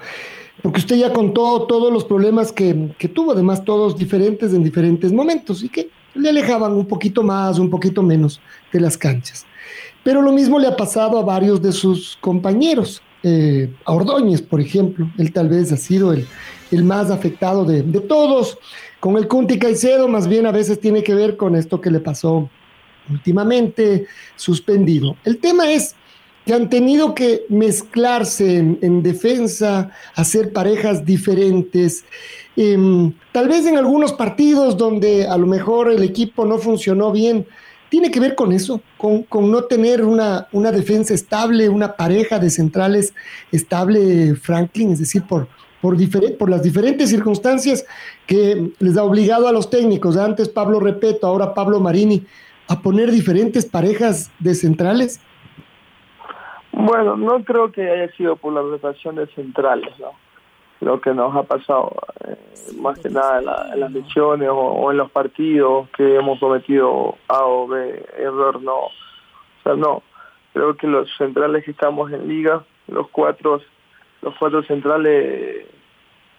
porque 0.63 0.79
usted 0.79 0.95
ya 0.95 1.13
contó 1.13 1.63
todos 1.63 1.93
los 1.93 2.05
problemas 2.05 2.53
que, 2.53 2.95
que, 2.97 3.09
tuvo, 3.09 3.33
además 3.33 3.65
todos 3.65 3.99
diferentes 3.99 4.55
en 4.55 4.63
diferentes 4.63 5.13
momentos 5.13 5.65
y 5.65 5.69
que 5.69 5.91
le 6.15 6.29
alejaban 6.29 6.73
un 6.73 6.87
poquito 6.87 7.25
más, 7.25 7.59
un 7.59 7.69
poquito 7.69 8.01
menos 8.01 8.41
de 8.73 8.79
las 8.79 8.97
canchas. 8.97 9.45
Pero 10.05 10.23
lo 10.23 10.33
mismo 10.33 10.59
le 10.59 10.67
ha 10.67 10.77
pasado 10.77 11.19
a 11.19 11.23
varios 11.23 11.63
de 11.63 11.73
sus 11.73 12.17
compañeros, 12.21 13.03
eh, 13.23 13.73
a 13.85 13.93
Ordóñez, 13.93 14.43
por 14.43 14.61
ejemplo, 14.61 15.09
él 15.17 15.33
tal 15.33 15.49
vez 15.49 15.71
ha 15.71 15.77
sido 15.77 16.13
el, 16.13 16.27
el 16.73 16.83
más 16.85 17.11
afectado 17.11 17.65
de, 17.65 17.83
de, 17.83 18.01
todos. 18.01 18.59
Con 18.99 19.17
el 19.17 19.29
Cunti 19.29 19.59
Caicedo, 19.59 20.09
más 20.09 20.27
bien 20.27 20.47
a 20.47 20.53
veces 20.53 20.81
tiene 20.81 21.03
que 21.03 21.15
ver 21.15 21.37
con 21.37 21.55
esto 21.55 21.81
que 21.81 21.91
le 21.91 22.01
pasó 22.01 22.49
últimamente, 23.11 24.07
suspendido. 24.37 25.17
El 25.25 25.39
tema 25.39 25.73
es 25.73 25.95
que 26.45 26.55
han 26.55 26.69
tenido 26.69 27.15
que 27.15 27.45
mezclarse 27.49 28.57
en, 28.57 28.79
en 28.83 29.03
defensa, 29.03 29.91
hacer 30.15 30.53
parejas 30.53 31.05
diferentes. 31.05 32.05
Eh, 32.57 33.13
tal 33.31 33.49
vez 33.49 33.67
en 33.67 33.79
algunos 33.79 34.13
partidos 34.13 34.77
donde 34.77 35.27
a 35.27 35.37
lo 35.39 35.47
mejor 35.47 35.91
el 35.91 36.03
equipo 36.03 36.45
no 36.45 36.59
funcionó 36.59 37.13
bien, 37.13 37.47
tiene 37.93 38.11
que 38.11 38.21
ver 38.21 38.35
con 38.35 38.53
eso, 38.53 38.81
con, 38.97 39.23
con 39.25 39.51
no 39.51 39.65
tener 39.65 40.03
una, 40.03 40.49
una, 40.53 40.73
defensa 40.73 41.13
estable, 41.13 41.69
una 41.69 41.95
pareja 41.95 42.39
de 42.39 42.49
centrales 42.49 43.15
estable, 43.53 44.35
Franklin, 44.35 44.93
es 44.93 45.01
decir, 45.01 45.25
por, 45.29 45.47
por, 45.83 45.95
por 46.39 46.49
las 46.49 46.63
diferentes 46.63 47.11
circunstancias 47.11 47.85
que 48.27 48.73
les 48.79 48.97
ha 48.97 49.05
obligado 49.05 49.47
a 49.47 49.53
los 49.53 49.69
técnicos, 49.69 50.17
antes 50.17 50.49
Pablo 50.49 50.81
Repeto, 50.81 51.27
ahora 51.27 51.53
Pablo 51.53 51.81
Marini, 51.81 52.25
a 52.67 52.81
poner 52.81 53.11
diferentes 53.11 53.67
parejas 53.67 54.33
de 54.39 54.55
centrales. 54.55 55.21
Bueno, 56.73 57.19
no 57.19 57.45
creo 57.45 57.73
que 57.73 57.91
haya 57.91 58.11
sido 58.17 58.37
por 58.37 58.55
la 58.55 58.63
rotación 58.63 59.17
de 59.17 59.27
centrales, 59.35 59.93
¿no? 59.99 60.13
Lo 60.83 61.01
que 61.01 61.15
nos 61.15 61.35
ha 61.35 61.45
pasado, 61.45 61.93
eh, 62.27 62.37
más 62.79 62.99
que 62.99 63.09
nada 63.09 63.39
en, 63.39 63.47
la, 63.47 63.71
en 63.73 63.81
las 63.81 63.91
misiones 63.91 64.49
o, 64.49 64.57
o, 64.57 64.91
en 64.91 64.97
los 64.99 65.11
partidos 65.11 65.89
que 65.91 66.17
hemos 66.17 66.39
cometido 66.41 67.17
A 67.29 67.45
o 67.45 67.69
B, 67.69 68.05
error, 68.19 68.61
no. 68.61 68.79
O 68.79 68.91
sea, 69.63 69.75
no. 69.75 70.03
Creo 70.53 70.77
que 70.77 70.87
los 70.87 71.09
centrales 71.17 71.65
que 71.65 71.71
estamos 71.71 72.13
en 72.13 72.29
liga, 72.29 72.65
los 72.89 73.09
cuatro, 73.11 73.61
los 74.23 74.35
cuatro 74.39 74.63
centrales 74.65 75.67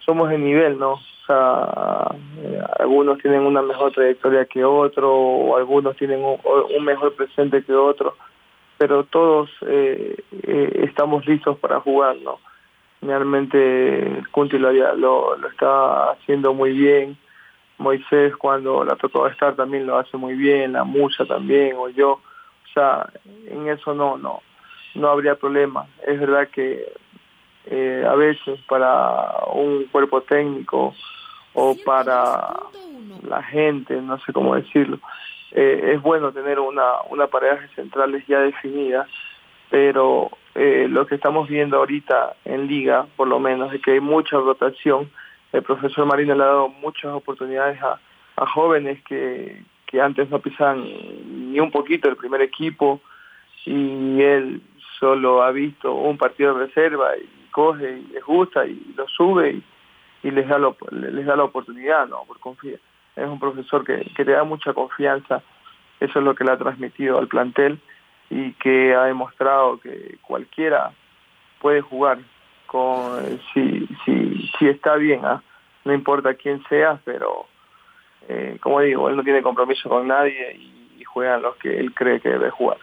somos 0.05 0.29
de 0.29 0.37
nivel, 0.37 0.77
¿no? 0.77 0.93
O 0.93 1.25
sea, 1.25 2.13
eh, 2.39 2.61
algunos 2.79 3.19
tienen 3.19 3.41
una 3.43 3.61
mejor 3.61 3.93
trayectoria 3.93 4.45
que 4.45 4.65
otro, 4.65 5.09
o 5.15 5.55
algunos 5.55 5.95
tienen 5.95 6.23
un, 6.23 6.37
un 6.43 6.83
mejor 6.83 7.13
presente 7.13 7.63
que 7.63 7.73
otro 7.73 8.15
pero 8.77 9.05
todos 9.05 9.49
eh, 9.65 10.17
eh, 10.43 10.85
estamos 10.87 11.25
listos 11.25 11.57
para 11.59 11.79
jugar, 11.79 12.17
¿no? 12.17 12.39
Realmente 13.05 14.17
el 14.17 14.29
Cunti 14.29 14.57
lo, 14.57 14.71
lo, 14.71 15.37
lo, 15.37 15.47
está 15.47 16.11
haciendo 16.11 16.53
muy 16.53 16.71
bien, 16.71 17.17
Moisés 17.77 18.35
cuando 18.37 18.83
la 18.83 18.95
tocó 18.95 19.27
estar 19.27 19.55
también 19.55 19.85
lo 19.85 19.97
hace 19.97 20.15
muy 20.17 20.35
bien, 20.35 20.73
la 20.73 20.83
Musa 20.83 21.25
también, 21.25 21.75
o 21.77 21.89
yo, 21.89 22.11
o 22.11 22.73
sea, 22.73 23.09
en 23.47 23.67
eso 23.67 23.93
no, 23.93 24.17
no, 24.17 24.41
no 24.95 25.09
habría 25.09 25.35
problema. 25.35 25.85
Es 26.07 26.19
verdad 26.19 26.47
que 26.49 26.85
eh, 27.65 28.05
a 28.07 28.15
veces 28.15 28.59
para 28.67 29.45
un 29.53 29.85
cuerpo 29.85 30.21
técnico 30.21 30.93
o 31.53 31.75
para 31.85 32.53
la 33.27 33.43
gente, 33.43 34.01
no 34.01 34.19
sé 34.19 34.33
cómo 34.33 34.55
decirlo, 34.55 34.99
eh, 35.51 35.93
es 35.93 36.01
bueno 36.01 36.31
tener 36.31 36.59
una, 36.59 37.01
una 37.09 37.27
pareja 37.27 37.57
de 37.61 37.67
centrales 37.69 38.25
ya 38.27 38.39
definida, 38.39 39.07
pero 39.73 40.29
eh, 40.53 40.85
lo 40.87 41.07
que 41.07 41.15
estamos 41.15 41.49
viendo 41.49 41.77
ahorita 41.77 42.35
en 42.45 42.67
liga, 42.67 43.07
por 43.15 43.27
lo 43.27 43.39
menos, 43.39 43.73
es 43.73 43.81
que 43.81 43.93
hay 43.93 43.99
mucha 43.99 44.37
rotación. 44.37 45.09
El 45.51 45.63
profesor 45.63 46.05
Marino 46.05 46.35
le 46.35 46.43
ha 46.43 46.45
dado 46.45 46.67
muchas 46.69 47.11
oportunidades 47.11 47.81
a, 47.81 47.99
jóvenes 48.53 49.01
que, 49.05 49.63
que 49.87 49.99
antes 49.99 50.29
no 50.29 50.37
pisaban 50.37 50.85
ni 51.51 51.59
un 51.59 51.71
poquito 51.71 52.07
el 52.07 52.17
primer 52.17 52.43
equipo 52.43 53.01
y 53.65 54.21
él 54.21 54.61
solo 54.99 55.41
ha 55.41 55.49
visto 55.49 55.91
un 55.91 56.19
partido 56.19 56.53
de 56.53 56.67
reserva 56.67 57.17
y 57.17 57.49
coge 57.49 57.97
y 57.97 58.13
les 58.13 58.23
gusta 58.23 58.67
y 58.67 58.93
lo 58.95 59.07
sube 59.07 59.59
y, 60.21 60.29
les 60.29 60.47
da 60.47 60.59
lo, 60.59 60.77
les 60.91 61.25
da 61.25 61.35
la 61.35 61.45
oportunidad, 61.45 62.07
no, 62.07 62.25
por 62.27 62.39
confiar. 62.39 62.79
Es 63.15 63.27
un 63.27 63.39
profesor 63.39 63.83
que, 63.83 64.11
que 64.15 64.23
te 64.23 64.33
da 64.33 64.43
mucha 64.43 64.71
confianza, 64.71 65.41
eso 65.99 66.19
es 66.19 66.25
lo 66.25 66.35
que 66.35 66.43
le 66.43 66.51
ha 66.51 66.57
transmitido 66.57 67.17
al 67.17 67.27
plantel 67.27 67.79
y 68.29 68.53
que 68.53 68.95
ha 68.95 69.05
demostrado 69.05 69.79
que 69.79 70.17
cualquiera 70.21 70.91
puede 71.61 71.81
jugar 71.81 72.19
con 72.65 73.39
si 73.53 73.87
si 74.03 74.49
si 74.57 74.67
está 74.67 74.95
bien 74.95 75.21
¿eh? 75.23 75.39
no 75.85 75.93
importa 75.93 76.33
quién 76.33 76.63
sea 76.67 76.99
pero 77.05 77.45
eh, 78.27 78.57
como 78.61 78.81
digo 78.81 79.09
él 79.09 79.15
no 79.15 79.23
tiene 79.23 79.41
compromiso 79.41 79.89
con 79.89 80.07
nadie 80.07 80.55
y, 80.55 80.95
y 80.99 81.03
juegan 81.03 81.41
los 81.41 81.55
que 81.57 81.79
él 81.79 81.93
cree 81.93 82.19
que 82.19 82.29
debe 82.29 82.49
jugar 82.49 82.77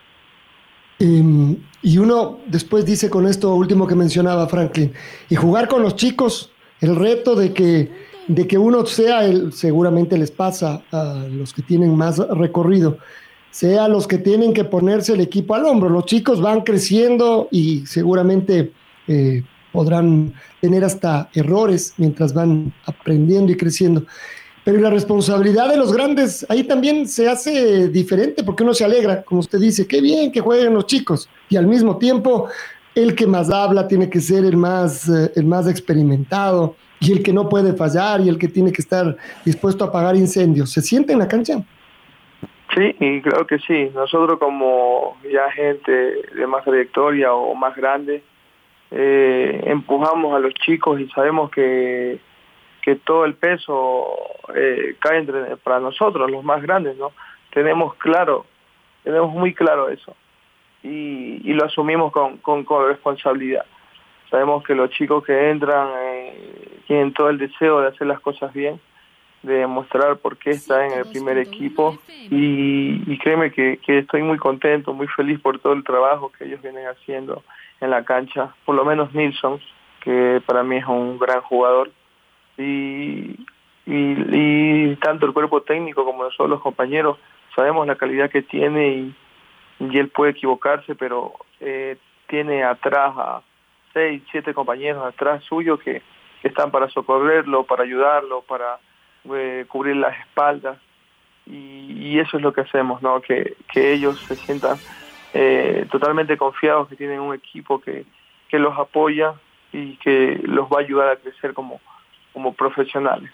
eh, 0.99 1.57
y 1.83 1.99
uno 1.99 2.41
después 2.47 2.85
dice 2.85 3.11
con 3.11 3.27
esto 3.27 3.55
último 3.55 3.87
que 3.87 3.95
mencionaba 3.95 4.47
Franklin 4.47 4.93
y 5.29 5.35
jugar 5.35 5.67
con 5.67 5.83
los 5.83 5.97
chicos 5.97 6.53
el 6.81 6.97
reto 6.97 7.35
de 7.35 7.53
que 7.53 8.11
de 8.35 8.47
que 8.47 8.59
uno 8.59 8.87
sea, 8.87 9.25
el, 9.25 9.53
seguramente 9.53 10.17
les 10.17 10.31
pasa 10.31 10.83
a 10.93 11.27
los 11.29 11.53
que 11.53 11.63
tienen 11.63 11.97
más 11.97 12.19
recorrido, 12.29 12.99
sea 13.51 13.89
los 13.89 14.07
que 14.07 14.19
tienen 14.19 14.53
que 14.53 14.65
ponerse 14.65 15.13
el 15.13 15.21
equipo 15.21 15.55
al 15.55 15.65
hombro. 15.65 15.89
Los 15.89 16.07
chicos 16.07 16.41
van 16.41 16.61
creciendo 16.63 17.49
y 17.51 17.85
seguramente 17.87 18.73
eh, 19.09 19.43
podrán 19.73 20.33
tener 20.61 20.85
hasta 20.85 21.29
errores 21.35 21.95
mientras 21.97 22.33
van 22.33 22.73
aprendiendo 22.87 23.53
y 23.53 23.57
creciendo. 23.57 24.05
Pero 24.65 24.79
la 24.81 24.91
responsabilidad 24.91 25.71
de 25.71 25.77
los 25.77 25.93
grandes 25.93 26.47
ahí 26.49 26.65
también 26.65 27.09
se 27.09 27.29
hace 27.29 27.89
diferente 27.89 28.45
porque 28.45 28.63
uno 28.63 28.75
se 28.75 28.85
alegra, 28.85 29.23
como 29.23 29.41
usted 29.41 29.59
dice, 29.59 29.87
qué 29.87 30.01
bien 30.01 30.31
que 30.31 30.41
jueguen 30.41 30.75
los 30.75 30.87
chicos. 30.87 31.29
Y 31.49 31.57
al 31.57 31.67
mismo 31.67 31.97
tiempo, 31.97 32.49
el 32.95 33.15
que 33.15 33.27
más 33.27 33.51
habla 33.51 33.89
tiene 33.89 34.11
que 34.11 34.21
ser 34.21 34.45
el 34.45 34.57
más, 34.57 35.09
eh, 35.09 35.33
el 35.35 35.47
más 35.47 35.67
experimentado, 35.67 36.77
y 37.01 37.13
el 37.13 37.23
que 37.23 37.33
no 37.33 37.49
puede 37.49 37.73
fallar 37.73 38.21
y 38.21 38.29
el 38.29 38.39
que 38.39 38.49
tiene 38.49 38.73
que 38.73 38.83
estar 38.83 39.17
dispuesto 39.45 39.85
a 39.85 39.89
apagar 39.89 40.17
incendios. 40.17 40.71
¿Se 40.71 40.83
siente 40.83 41.13
en 41.13 41.19
la 41.19 41.29
cancha? 41.29 41.65
Sí, 42.75 42.97
y 43.01 43.21
creo 43.21 43.47
que 43.47 43.59
sí. 43.59 43.91
Nosotros 43.95 44.39
como 44.39 45.17
ya 45.31 45.51
gente 45.51 45.93
de 45.93 46.47
más 46.47 46.65
trayectoria 46.65 47.33
o 47.33 47.55
más 47.55 47.75
grande, 47.75 48.23
eh, 48.91 49.63
empujamos 49.67 50.35
a 50.35 50.39
los 50.39 50.55
chicos 50.55 51.01
y 51.01 51.09
sabemos 51.11 51.51
que, 51.51 52.19
que 52.83 52.97
todo 52.97 53.25
el 53.25 53.35
peso 53.35 54.07
eh, 54.55 54.97
cae 55.01 55.19
entre, 55.19 55.57
para 55.59 55.81
nosotros, 55.81 56.31
los 56.31 56.45
más 56.45 56.63
grandes, 56.63 56.97
¿no? 56.97 57.13
Tenemos 57.53 57.95
claro, 57.97 58.47
tenemos 59.03 59.33
muy 59.33 59.55
claro 59.55 59.89
eso 59.89 60.15
y, 60.83 61.41
y 61.45 61.53
lo 61.53 61.65
asumimos 61.67 62.13
con, 62.13 62.39
con, 62.39 62.65
con, 62.65 62.87
responsabilidad. 62.87 63.65
Sabemos 64.31 64.65
que 64.65 64.75
los 64.75 64.91
chicos 64.91 65.25
que 65.25 65.51
entran 65.51 65.89
eh, 65.99 66.81
tienen 66.87 67.13
todo 67.13 67.31
el 67.31 67.39
deseo 67.39 67.81
de 67.81 67.89
hacer 67.89 68.07
las 68.07 68.21
cosas 68.21 68.53
bien, 68.53 68.81
de 69.43 69.55
demostrar 69.55 70.19
por 70.19 70.37
qué 70.37 70.51
está 70.51 70.87
en 70.87 70.93
el 70.93 71.07
primer 71.07 71.39
equipo. 71.39 71.99
Y, 72.31 73.03
y 73.07 73.19
créeme 73.19 73.51
que, 73.51 73.79
estoy 73.87 74.23
muy 74.23 74.39
contento, 74.39 74.93
muy 74.93 75.07
feliz 75.09 75.41
por 75.41 75.59
todo 75.59 75.73
el 75.73 75.85
trabajo 75.85 76.31
que 76.37 76.45
ellos 76.45 76.63
vienen 76.63 76.87
haciendo 76.87 77.43
en 77.81 77.91
la 77.91 78.05
cancha, 78.05 78.55
por 78.65 78.75
lo 78.75 78.85
menos 78.85 79.15
Nilsson, 79.15 79.61
que 80.01 80.43
para 80.45 80.63
mí 80.63 80.77
es 80.77 80.87
un 80.87 81.19
gran 81.19 81.41
jugador. 81.41 81.91
Y, 82.59 83.37
y, 83.87 84.97
tanto 84.97 85.27
el 85.27 85.33
cuerpo 85.33 85.63
técnico 85.63 86.05
como 86.05 86.25
nosotros 86.25 86.51
los 86.51 86.61
compañeros 86.61 87.17
sabemos 87.57 87.87
la 87.87 87.97
calidad 87.97 88.31
que 88.31 88.43
tiene 88.43 88.89
y, 88.89 89.15
y 89.81 89.99
él 89.99 90.09
puede 90.09 90.33
equivocarse, 90.33 90.95
pero 90.95 91.33
eh, 91.61 91.97
tiene 92.29 92.63
atrás 92.63 93.15
a 93.17 93.43
seis, 93.95 94.23
siete 94.31 94.53
compañeros 94.53 95.05
atrás 95.05 95.43
suyo 95.45 95.79
que, 95.79 96.03
que 96.43 96.49
están 96.49 96.71
para 96.71 96.89
socorrerlo, 96.91 97.65
para 97.65 97.85
ayudarlo, 97.85 98.43
para 98.43 98.79
eh, 99.35 99.65
cubrir 99.69 99.97
las 99.97 100.19
espaldas 100.21 100.79
y, 101.47 101.93
y, 101.93 102.19
eso 102.19 102.37
es 102.37 102.43
lo 102.43 102.53
que 102.53 102.61
hacemos, 102.61 103.03
¿no? 103.03 103.21
Que, 103.21 103.57
que 103.73 103.93
ellos 103.93 104.21
se 104.29 104.37
sientan 104.37 104.79
eh, 105.33 105.87
totalmente 105.91 106.37
confiados 106.37 106.89
que 106.89 106.97
tienen 106.97 107.21
un 107.21 107.35
equipo 107.35 107.81
que, 107.81 108.05
que 108.49 108.59
los 108.59 108.77
apoya 108.79 109.35
y 109.73 109.97
que 109.97 110.41
los 110.45 110.69
va 110.69 110.79
a 110.79 110.81
ayudar 110.81 111.09
a 111.09 111.17
crecer 111.17 111.55
como, 111.55 111.81
como 112.33 112.53
profesionales. 112.55 113.31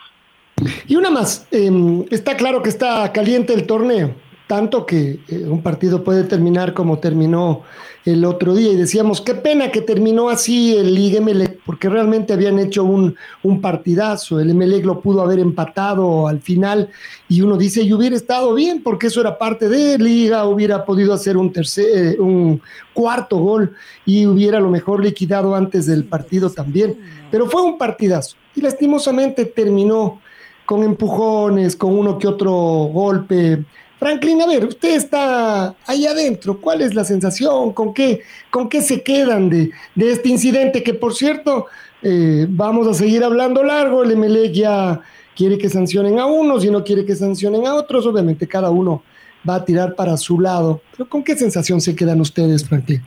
Y 0.86 0.96
una 0.96 1.10
más, 1.10 1.46
eh, 1.50 1.70
está 2.10 2.36
claro 2.36 2.62
que 2.62 2.70
está 2.70 3.12
caliente 3.12 3.52
el 3.52 3.66
torneo, 3.66 4.14
tanto 4.46 4.86
que 4.86 5.18
eh, 5.28 5.44
un 5.48 5.62
partido 5.62 6.04
puede 6.04 6.24
terminar 6.24 6.72
como 6.72 6.98
terminó 6.98 7.62
el 8.04 8.24
otro 8.24 8.54
día. 8.54 8.72
Y 8.72 8.76
decíamos, 8.76 9.20
qué 9.20 9.34
pena 9.34 9.70
que 9.70 9.80
terminó 9.80 10.28
así 10.28 10.76
el 10.76 10.94
Liga 10.94 11.18
Emelec, 11.18 11.58
porque 11.66 11.88
realmente 11.88 12.32
habían 12.32 12.58
hecho 12.58 12.84
un, 12.84 13.16
un 13.42 13.60
partidazo, 13.60 14.38
el 14.38 14.50
Emelec 14.50 14.84
lo 14.84 15.00
pudo 15.00 15.22
haber 15.22 15.40
empatado 15.40 16.28
al 16.28 16.40
final 16.40 16.88
y 17.28 17.40
uno 17.40 17.56
dice, 17.56 17.82
y 17.82 17.92
hubiera 17.92 18.14
estado 18.14 18.54
bien, 18.54 18.82
porque 18.82 19.08
eso 19.08 19.20
era 19.20 19.36
parte 19.36 19.68
de 19.68 19.98
Liga, 19.98 20.44
hubiera 20.46 20.84
podido 20.84 21.12
hacer 21.12 21.36
un, 21.36 21.52
tercer, 21.52 22.14
eh, 22.14 22.20
un 22.20 22.62
cuarto 22.94 23.38
gol 23.38 23.74
y 24.04 24.26
hubiera 24.26 24.58
a 24.58 24.60
lo 24.60 24.70
mejor 24.70 25.02
liquidado 25.02 25.56
antes 25.56 25.86
del 25.86 26.04
partido 26.04 26.48
también, 26.50 26.96
pero 27.30 27.46
fue 27.46 27.62
un 27.62 27.76
partidazo 27.76 28.36
y 28.54 28.60
lastimosamente 28.60 29.44
terminó 29.44 30.20
con 30.64 30.82
empujones, 30.82 31.76
con 31.76 31.96
uno 31.96 32.18
que 32.18 32.26
otro 32.26 32.52
golpe, 32.52 33.64
Franklin, 33.98 34.42
a 34.42 34.46
ver, 34.46 34.64
usted 34.64 34.94
está 34.94 35.74
ahí 35.86 36.06
adentro, 36.06 36.58
¿cuál 36.60 36.82
es 36.82 36.94
la 36.94 37.04
sensación? 37.04 37.72
¿Con 37.72 37.94
qué, 37.94 38.22
con 38.50 38.68
qué 38.68 38.82
se 38.82 39.02
quedan 39.02 39.48
de, 39.48 39.70
este 39.96 40.28
incidente? 40.28 40.82
Que 40.82 40.92
por 40.92 41.14
cierto, 41.14 41.66
eh, 42.02 42.46
vamos 42.48 42.86
a 42.86 42.94
seguir 42.94 43.24
hablando 43.24 43.62
largo, 43.62 44.02
el 44.02 44.14
MLE 44.16 44.52
ya 44.52 45.00
quiere 45.34 45.56
que 45.56 45.70
sancionen 45.70 46.18
a 46.18 46.26
unos 46.26 46.64
y 46.64 46.70
no 46.70 46.84
quiere 46.84 47.06
que 47.06 47.14
sancionen 47.14 47.66
a 47.66 47.74
otros, 47.74 48.06
obviamente 48.06 48.46
cada 48.46 48.70
uno 48.70 49.02
va 49.48 49.56
a 49.56 49.64
tirar 49.64 49.94
para 49.94 50.16
su 50.16 50.40
lado, 50.40 50.82
pero 50.92 51.08
¿con 51.08 51.24
qué 51.24 51.34
sensación 51.34 51.80
se 51.80 51.96
quedan 51.96 52.20
ustedes, 52.20 52.68
Franklin? 52.68 53.02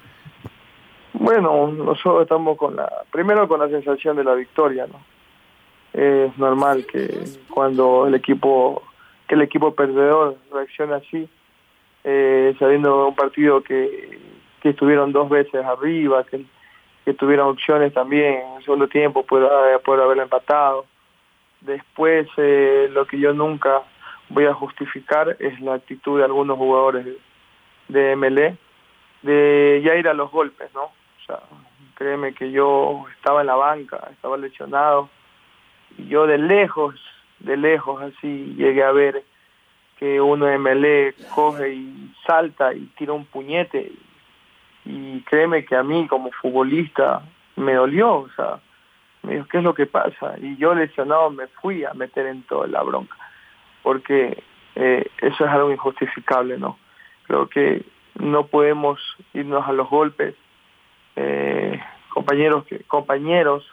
Bueno, 1.14 1.68
nosotros 1.68 2.24
estamos 2.24 2.58
con 2.58 2.76
la, 2.76 2.90
primero 3.12 3.48
con 3.48 3.60
la 3.60 3.68
sensación 3.68 4.16
de 4.16 4.24
la 4.24 4.34
victoria, 4.34 4.88
¿no? 4.88 5.00
Es 5.92 6.38
normal 6.38 6.86
que 6.86 7.26
cuando 7.50 8.06
el 8.08 8.14
equipo 8.14 8.84
que 9.30 9.36
el 9.36 9.44
equipo 9.44 9.76
perdedor 9.76 10.38
reaccione 10.52 10.96
así, 10.96 11.30
eh, 12.04 12.56
sabiendo 12.58 13.10
un 13.10 13.16
partido 13.16 13.62
que, 13.62 14.20
que 14.60 14.70
estuvieron 14.70 15.12
dos 15.12 15.30
veces 15.30 15.64
arriba, 15.64 16.24
que, 16.24 16.44
que 17.06 17.14
tuvieron 17.14 17.50
opciones 17.50 17.94
también 17.94 18.42
en 18.42 18.58
el 18.58 18.64
segundo 18.64 18.88
tiempo, 18.88 19.24
poder, 19.24 19.80
poder 19.82 20.02
haberlo 20.02 20.24
empatado. 20.24 20.88
Después, 21.62 22.28
eh, 22.38 22.90
lo 22.92 23.06
que 23.06 23.20
yo 23.20 23.32
nunca 23.32 23.84
voy 24.30 24.46
a 24.46 24.54
justificar 24.56 25.38
es 25.40 25.62
la 25.62 25.76
actitud 25.76 26.18
de 26.18 26.26
algunos 26.26 26.58
jugadores 26.58 27.06
de, 27.88 28.16
MLE, 28.16 28.58
de 29.22 29.82
ya 29.86 29.96
ir 29.96 30.08
a 30.08 30.16
los 30.16 30.32
golpes, 30.32 30.74
¿no? 30.74 30.86
O 30.86 31.26
sea, 31.28 31.40
créeme 31.94 32.34
que 32.34 32.50
yo 32.50 33.06
estaba 33.16 33.42
en 33.42 33.48
la 33.48 33.56
banca, 33.56 34.08
estaba 34.12 34.38
lesionado, 34.38 35.08
y 36.00 36.08
yo 36.08 36.26
de 36.26 36.40
lejos 36.40 36.96
de 37.40 37.58
lejos 37.58 38.02
así 38.02 38.54
llegué 38.58 38.84
a 38.84 38.92
ver 38.92 39.24
que 39.98 40.22
uno 40.22 40.46
de 40.46 40.58
Melé 40.58 41.14
coge 41.36 41.74
y 41.74 42.14
salta 42.26 42.74
y 42.74 42.86
tira 42.98 43.14
un 43.14 43.26
puñete 43.26 43.92
y 44.86 45.22
créeme 45.22 45.66
que 45.66 45.76
a 45.76 45.84
mí 45.84 46.08
como 46.08 46.32
futbolista 46.32 47.22
me 47.58 47.74
dolió, 47.74 48.16
o 48.16 48.30
sea, 48.36 48.60
me 49.24 49.36
dijo, 49.36 49.48
¿qué 49.52 49.58
es 49.58 49.64
lo 49.64 49.74
que 49.74 49.86
pasa? 49.86 50.36
Y 50.42 50.56
yo 50.58 50.74
lesionado 50.74 51.30
me 51.30 51.48
fui 51.48 51.84
a 51.84 51.94
meter 51.94 52.26
en 52.26 52.44
toda 52.44 52.68
la 52.68 52.82
bronca, 52.82 53.16
porque 53.84 54.42
eh, 54.76 55.06
eso 55.22 55.46
es 55.46 55.52
algo 55.52 55.72
injustificable, 55.72 56.58
¿no? 56.58 56.80
Creo 57.28 57.50
que 57.50 57.84
no 58.16 58.48
podemos 58.48 59.00
irnos 59.34 59.68
a 59.68 59.74
los 59.74 59.90
golpes, 59.90 60.36
eh, 61.16 61.80
compañeros, 62.10 62.66
que, 62.66 62.80
compañeros, 62.84 63.66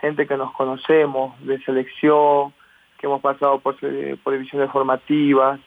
gente 0.00 0.26
que 0.26 0.36
nos 0.36 0.52
conocemos, 0.52 1.38
de 1.44 1.60
selección, 1.64 2.54
que 2.98 3.06
hemos 3.06 3.20
pasado 3.20 3.60
por, 3.60 3.76
por 4.22 4.32
divisiones 4.32 4.70
formativas, 4.70 5.60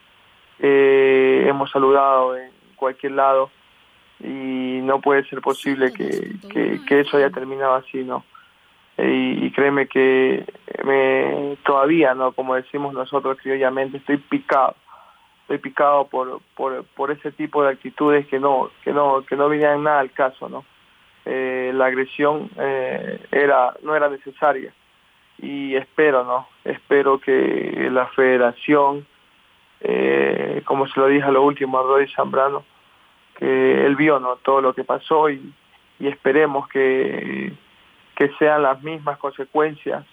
eh, 0.59 1.45
hemos 1.47 1.71
saludado 1.71 2.37
en 2.37 2.51
cualquier 2.75 3.13
lado 3.13 3.49
y 4.19 4.79
no 4.83 5.01
puede 5.01 5.23
ser 5.25 5.41
posible 5.41 5.91
que, 5.93 6.35
que, 6.49 6.79
que 6.85 6.99
eso 6.99 7.17
haya 7.17 7.31
terminado 7.31 7.75
así, 7.75 8.03
¿no? 8.03 8.23
Y, 8.97 9.45
y 9.45 9.51
créeme 9.51 9.87
que 9.87 10.45
me, 10.83 11.57
todavía, 11.63 12.13
¿no? 12.13 12.33
Como 12.33 12.55
decimos 12.55 12.93
nosotros 12.93 13.37
criollamente, 13.41 13.97
estoy 13.97 14.17
picado, 14.17 14.75
estoy 15.41 15.57
picado 15.57 16.05
por, 16.05 16.41
por, 16.55 16.83
por 16.95 17.09
ese 17.09 17.31
tipo 17.31 17.63
de 17.63 17.69
actitudes 17.69 18.27
que 18.27 18.39
no, 18.39 18.69
que 18.83 18.91
no, 18.93 19.25
que 19.25 19.35
no 19.35 19.49
venían 19.49 19.83
nada 19.83 20.01
al 20.01 20.11
caso, 20.11 20.49
¿no? 20.49 20.65
Eh, 21.25 21.71
la 21.73 21.85
agresión 21.85 22.49
eh, 22.59 23.19
era, 23.31 23.75
no 23.83 23.95
era 23.95 24.09
necesaria 24.09 24.73
y 25.41 25.75
espero, 25.75 26.23
¿no? 26.23 26.47
Espero 26.63 27.19
que 27.19 27.89
la 27.91 28.06
federación, 28.08 29.06
eh, 29.82 30.62
como 30.65 30.88
se 30.88 30.99
lo 30.99 31.08
dije 31.08 31.23
a 31.23 31.32
lo 31.32 31.41
último 31.41 31.80
a 31.80 31.84
Roy 31.84 32.08
Zambrano, 32.15 32.63
que 33.38 33.86
él 33.86 33.95
vio, 33.95 34.19
¿no? 34.19 34.36
Todo 34.38 34.62
lo 34.62 34.73
que 34.73 34.84
pasó 34.84 35.30
y, 35.30 35.54
y 35.99 36.08
esperemos 36.08 36.67
que, 36.67 37.51
que 38.15 38.30
sean 38.38 38.62
las 38.62 38.84
mismas 38.84 39.17
consecuencias 39.17 40.06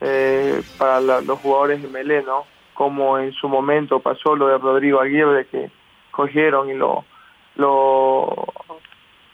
eh, 0.00 0.62
para 0.76 1.00
los 1.00 1.38
jugadores 1.38 1.80
de 1.80 1.88
Melé, 1.88 2.22
¿no? 2.22 2.44
Como 2.74 3.18
en 3.18 3.32
su 3.32 3.48
momento 3.48 4.00
pasó 4.00 4.36
lo 4.36 4.48
de 4.48 4.58
Rodrigo 4.58 5.00
Aguirre 5.00 5.46
que 5.46 5.70
cogieron 6.10 6.68
y 6.68 6.74
lo, 6.74 7.04
lo, 7.56 8.46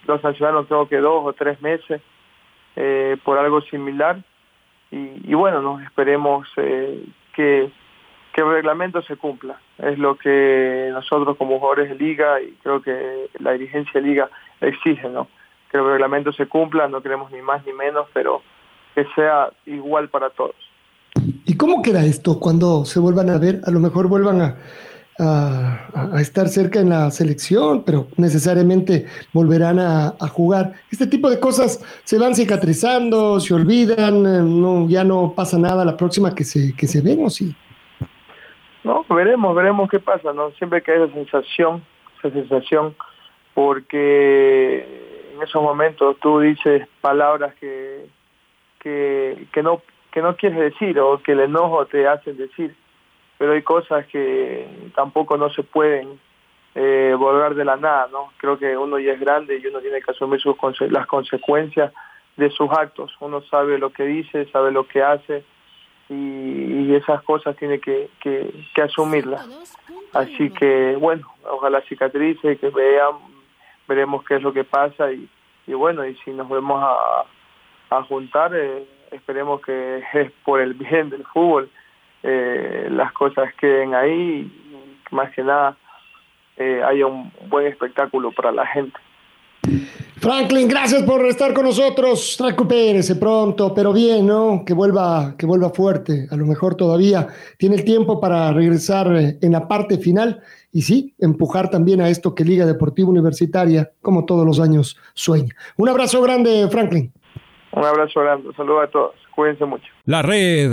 lo 0.06 0.20
sancionaron 0.20 0.66
creo 0.66 0.88
que 0.88 0.98
dos 0.98 1.24
o 1.24 1.32
tres 1.32 1.60
meses 1.60 2.00
eh, 2.76 3.16
por 3.24 3.38
algo 3.38 3.60
similar 3.62 4.22
y, 4.90 5.30
y 5.30 5.34
bueno, 5.34 5.60
nos 5.60 5.82
esperemos 5.82 6.48
eh, 6.56 7.04
que, 7.34 7.70
que 8.32 8.40
el 8.40 8.50
reglamento 8.50 9.02
se 9.02 9.16
cumpla. 9.16 9.60
Es 9.78 9.98
lo 9.98 10.16
que 10.16 10.88
nosotros 10.92 11.36
como 11.36 11.58
jugadores 11.58 11.90
de 11.90 11.96
liga 11.96 12.40
y 12.40 12.52
creo 12.62 12.82
que 12.82 13.30
la 13.38 13.52
dirigencia 13.52 14.00
de 14.00 14.06
liga 14.06 14.30
exige, 14.60 15.08
¿no? 15.08 15.28
Que 15.70 15.78
el 15.78 15.84
reglamento 15.84 16.32
se 16.32 16.46
cumpla, 16.46 16.88
no 16.88 17.02
queremos 17.02 17.30
ni 17.30 17.42
más 17.42 17.64
ni 17.66 17.72
menos, 17.72 18.08
pero 18.12 18.42
que 18.94 19.06
sea 19.14 19.50
igual 19.66 20.08
para 20.08 20.30
todos. 20.30 20.56
¿Y 21.44 21.56
cómo 21.56 21.82
queda 21.82 22.04
esto 22.04 22.38
cuando 22.40 22.84
se 22.84 23.00
vuelvan 23.00 23.30
a 23.30 23.38
ver? 23.38 23.60
A 23.66 23.70
lo 23.70 23.80
mejor 23.80 24.08
vuelvan 24.08 24.40
a, 24.40 24.56
a, 25.18 25.67
a, 26.12 26.20
estar 26.20 26.48
cerca 26.48 26.80
en 26.80 26.90
la 26.90 27.10
selección, 27.10 27.84
pero 27.84 28.08
necesariamente 28.16 29.06
volverán 29.32 29.78
a, 29.78 30.12
jugar. 30.28 30.74
Este 30.90 31.06
tipo 31.06 31.30
de 31.30 31.40
cosas 31.40 31.82
se 32.04 32.18
van 32.18 32.34
cicatrizando, 32.34 33.40
se 33.40 33.54
olvidan, 33.54 34.26
eh, 34.26 34.42
no, 34.42 34.88
ya 34.88 35.04
no 35.04 35.32
pasa 35.34 35.58
nada 35.58 35.84
la 35.84 35.96
próxima 35.96 36.34
que 36.34 36.44
se, 36.44 36.74
que 36.76 36.86
se 36.86 37.00
ven, 37.00 37.24
¿o 37.24 37.30
sí? 37.30 37.54
No, 38.84 39.04
veremos, 39.08 39.54
veremos 39.54 39.90
qué 39.90 39.98
pasa, 39.98 40.32
¿no? 40.32 40.50
Siempre 40.52 40.82
que 40.82 40.92
hay 40.92 41.02
esa 41.02 41.14
sensación, 41.14 41.82
esa 42.18 42.30
sensación, 42.30 42.94
porque 43.54 44.86
en 45.34 45.42
esos 45.42 45.62
momentos 45.62 46.16
tú 46.20 46.40
dices 46.40 46.86
palabras 47.00 47.54
que, 47.60 48.06
que, 48.80 49.46
que, 49.52 49.62
no, 49.62 49.82
que 50.10 50.22
no 50.22 50.36
quieres 50.36 50.58
decir 50.58 50.98
o 51.00 51.22
que 51.22 51.32
el 51.32 51.40
enojo 51.40 51.86
te 51.86 52.06
hace 52.06 52.32
decir 52.32 52.74
pero 53.38 53.52
hay 53.52 53.62
cosas 53.62 54.06
que 54.06 54.90
tampoco 54.94 55.36
no 55.36 55.48
se 55.50 55.62
pueden 55.62 56.20
eh, 56.74 57.14
volver 57.18 57.54
de 57.54 57.64
la 57.64 57.76
nada, 57.76 58.08
¿no? 58.10 58.32
Creo 58.36 58.58
que 58.58 58.76
uno 58.76 58.98
ya 58.98 59.12
es 59.12 59.20
grande 59.20 59.58
y 59.58 59.66
uno 59.66 59.80
tiene 59.80 60.02
que 60.02 60.10
asumir 60.10 60.40
sus 60.40 60.56
las 60.90 61.06
consecuencias 61.06 61.92
de 62.36 62.50
sus 62.50 62.70
actos. 62.70 63.16
Uno 63.20 63.42
sabe 63.42 63.78
lo 63.78 63.90
que 63.90 64.04
dice, 64.04 64.46
sabe 64.50 64.72
lo 64.72 64.86
que 64.86 65.02
hace 65.02 65.44
y, 66.08 66.94
esas 66.94 67.22
cosas 67.22 67.56
tiene 67.56 67.78
que, 67.78 68.10
que, 68.20 68.82
asumirlas. 68.82 69.46
Así 70.12 70.50
que 70.50 70.96
bueno, 70.96 71.28
ojalá 71.48 71.80
cicatrice, 71.82 72.56
que 72.56 72.70
vean, 72.70 73.12
veremos 73.86 74.24
qué 74.24 74.36
es 74.36 74.42
lo 74.42 74.52
que 74.52 74.64
pasa 74.64 75.12
y, 75.12 75.28
y 75.66 75.74
bueno, 75.74 76.04
y 76.04 76.16
si 76.16 76.30
nos 76.32 76.48
vemos 76.48 76.82
a, 76.82 77.96
a 77.96 78.02
juntar, 78.04 78.52
eh, 78.54 78.84
esperemos 79.10 79.60
que 79.60 80.02
es 80.12 80.32
por 80.44 80.60
el 80.60 80.74
bien 80.74 81.10
del 81.10 81.24
fútbol, 81.24 81.70
eh, 82.22 82.88
las 82.90 83.12
cosas 83.12 83.52
queden 83.60 83.94
ahí 83.94 84.50
y 85.10 85.14
más 85.14 85.32
que 85.34 85.42
nada 85.42 85.76
eh, 86.56 86.82
haya 86.84 87.06
un 87.06 87.32
buen 87.48 87.66
espectáculo 87.66 88.32
para 88.32 88.50
la 88.52 88.66
gente. 88.66 88.98
Franklin, 90.16 90.66
gracias 90.66 91.02
por 91.02 91.24
estar 91.26 91.52
con 91.54 91.64
nosotros. 91.64 92.36
Recupérese 92.40 93.16
pronto, 93.16 93.72
pero 93.72 93.92
bien, 93.92 94.26
¿no? 94.26 94.64
Que 94.66 94.74
vuelva, 94.74 95.36
que 95.38 95.46
vuelva 95.46 95.70
fuerte. 95.70 96.26
A 96.30 96.36
lo 96.36 96.46
mejor 96.46 96.74
todavía 96.74 97.28
tiene 97.56 97.76
el 97.76 97.84
tiempo 97.84 98.20
para 98.20 98.52
regresar 98.52 99.14
eh, 99.14 99.38
en 99.40 99.52
la 99.52 99.68
parte 99.68 99.98
final 99.98 100.40
y 100.72 100.82
sí, 100.82 101.14
empujar 101.18 101.70
también 101.70 102.00
a 102.00 102.08
esto 102.08 102.34
que 102.34 102.44
Liga 102.44 102.66
Deportiva 102.66 103.08
Universitaria, 103.08 103.90
como 104.02 104.24
todos 104.24 104.44
los 104.44 104.58
años, 104.60 104.96
sueña. 105.14 105.54
Un 105.76 105.88
abrazo 105.88 106.20
grande, 106.20 106.68
Franklin. 106.70 107.12
Un 107.72 107.84
abrazo 107.84 108.20
grande. 108.20 108.48
Saludos 108.56 108.84
a 108.84 108.90
todos. 108.90 109.14
Cuídense 109.34 109.64
mucho. 109.64 109.86
La 110.06 110.22
red 110.22 110.72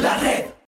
La 0.00 0.16
red. 0.18 0.48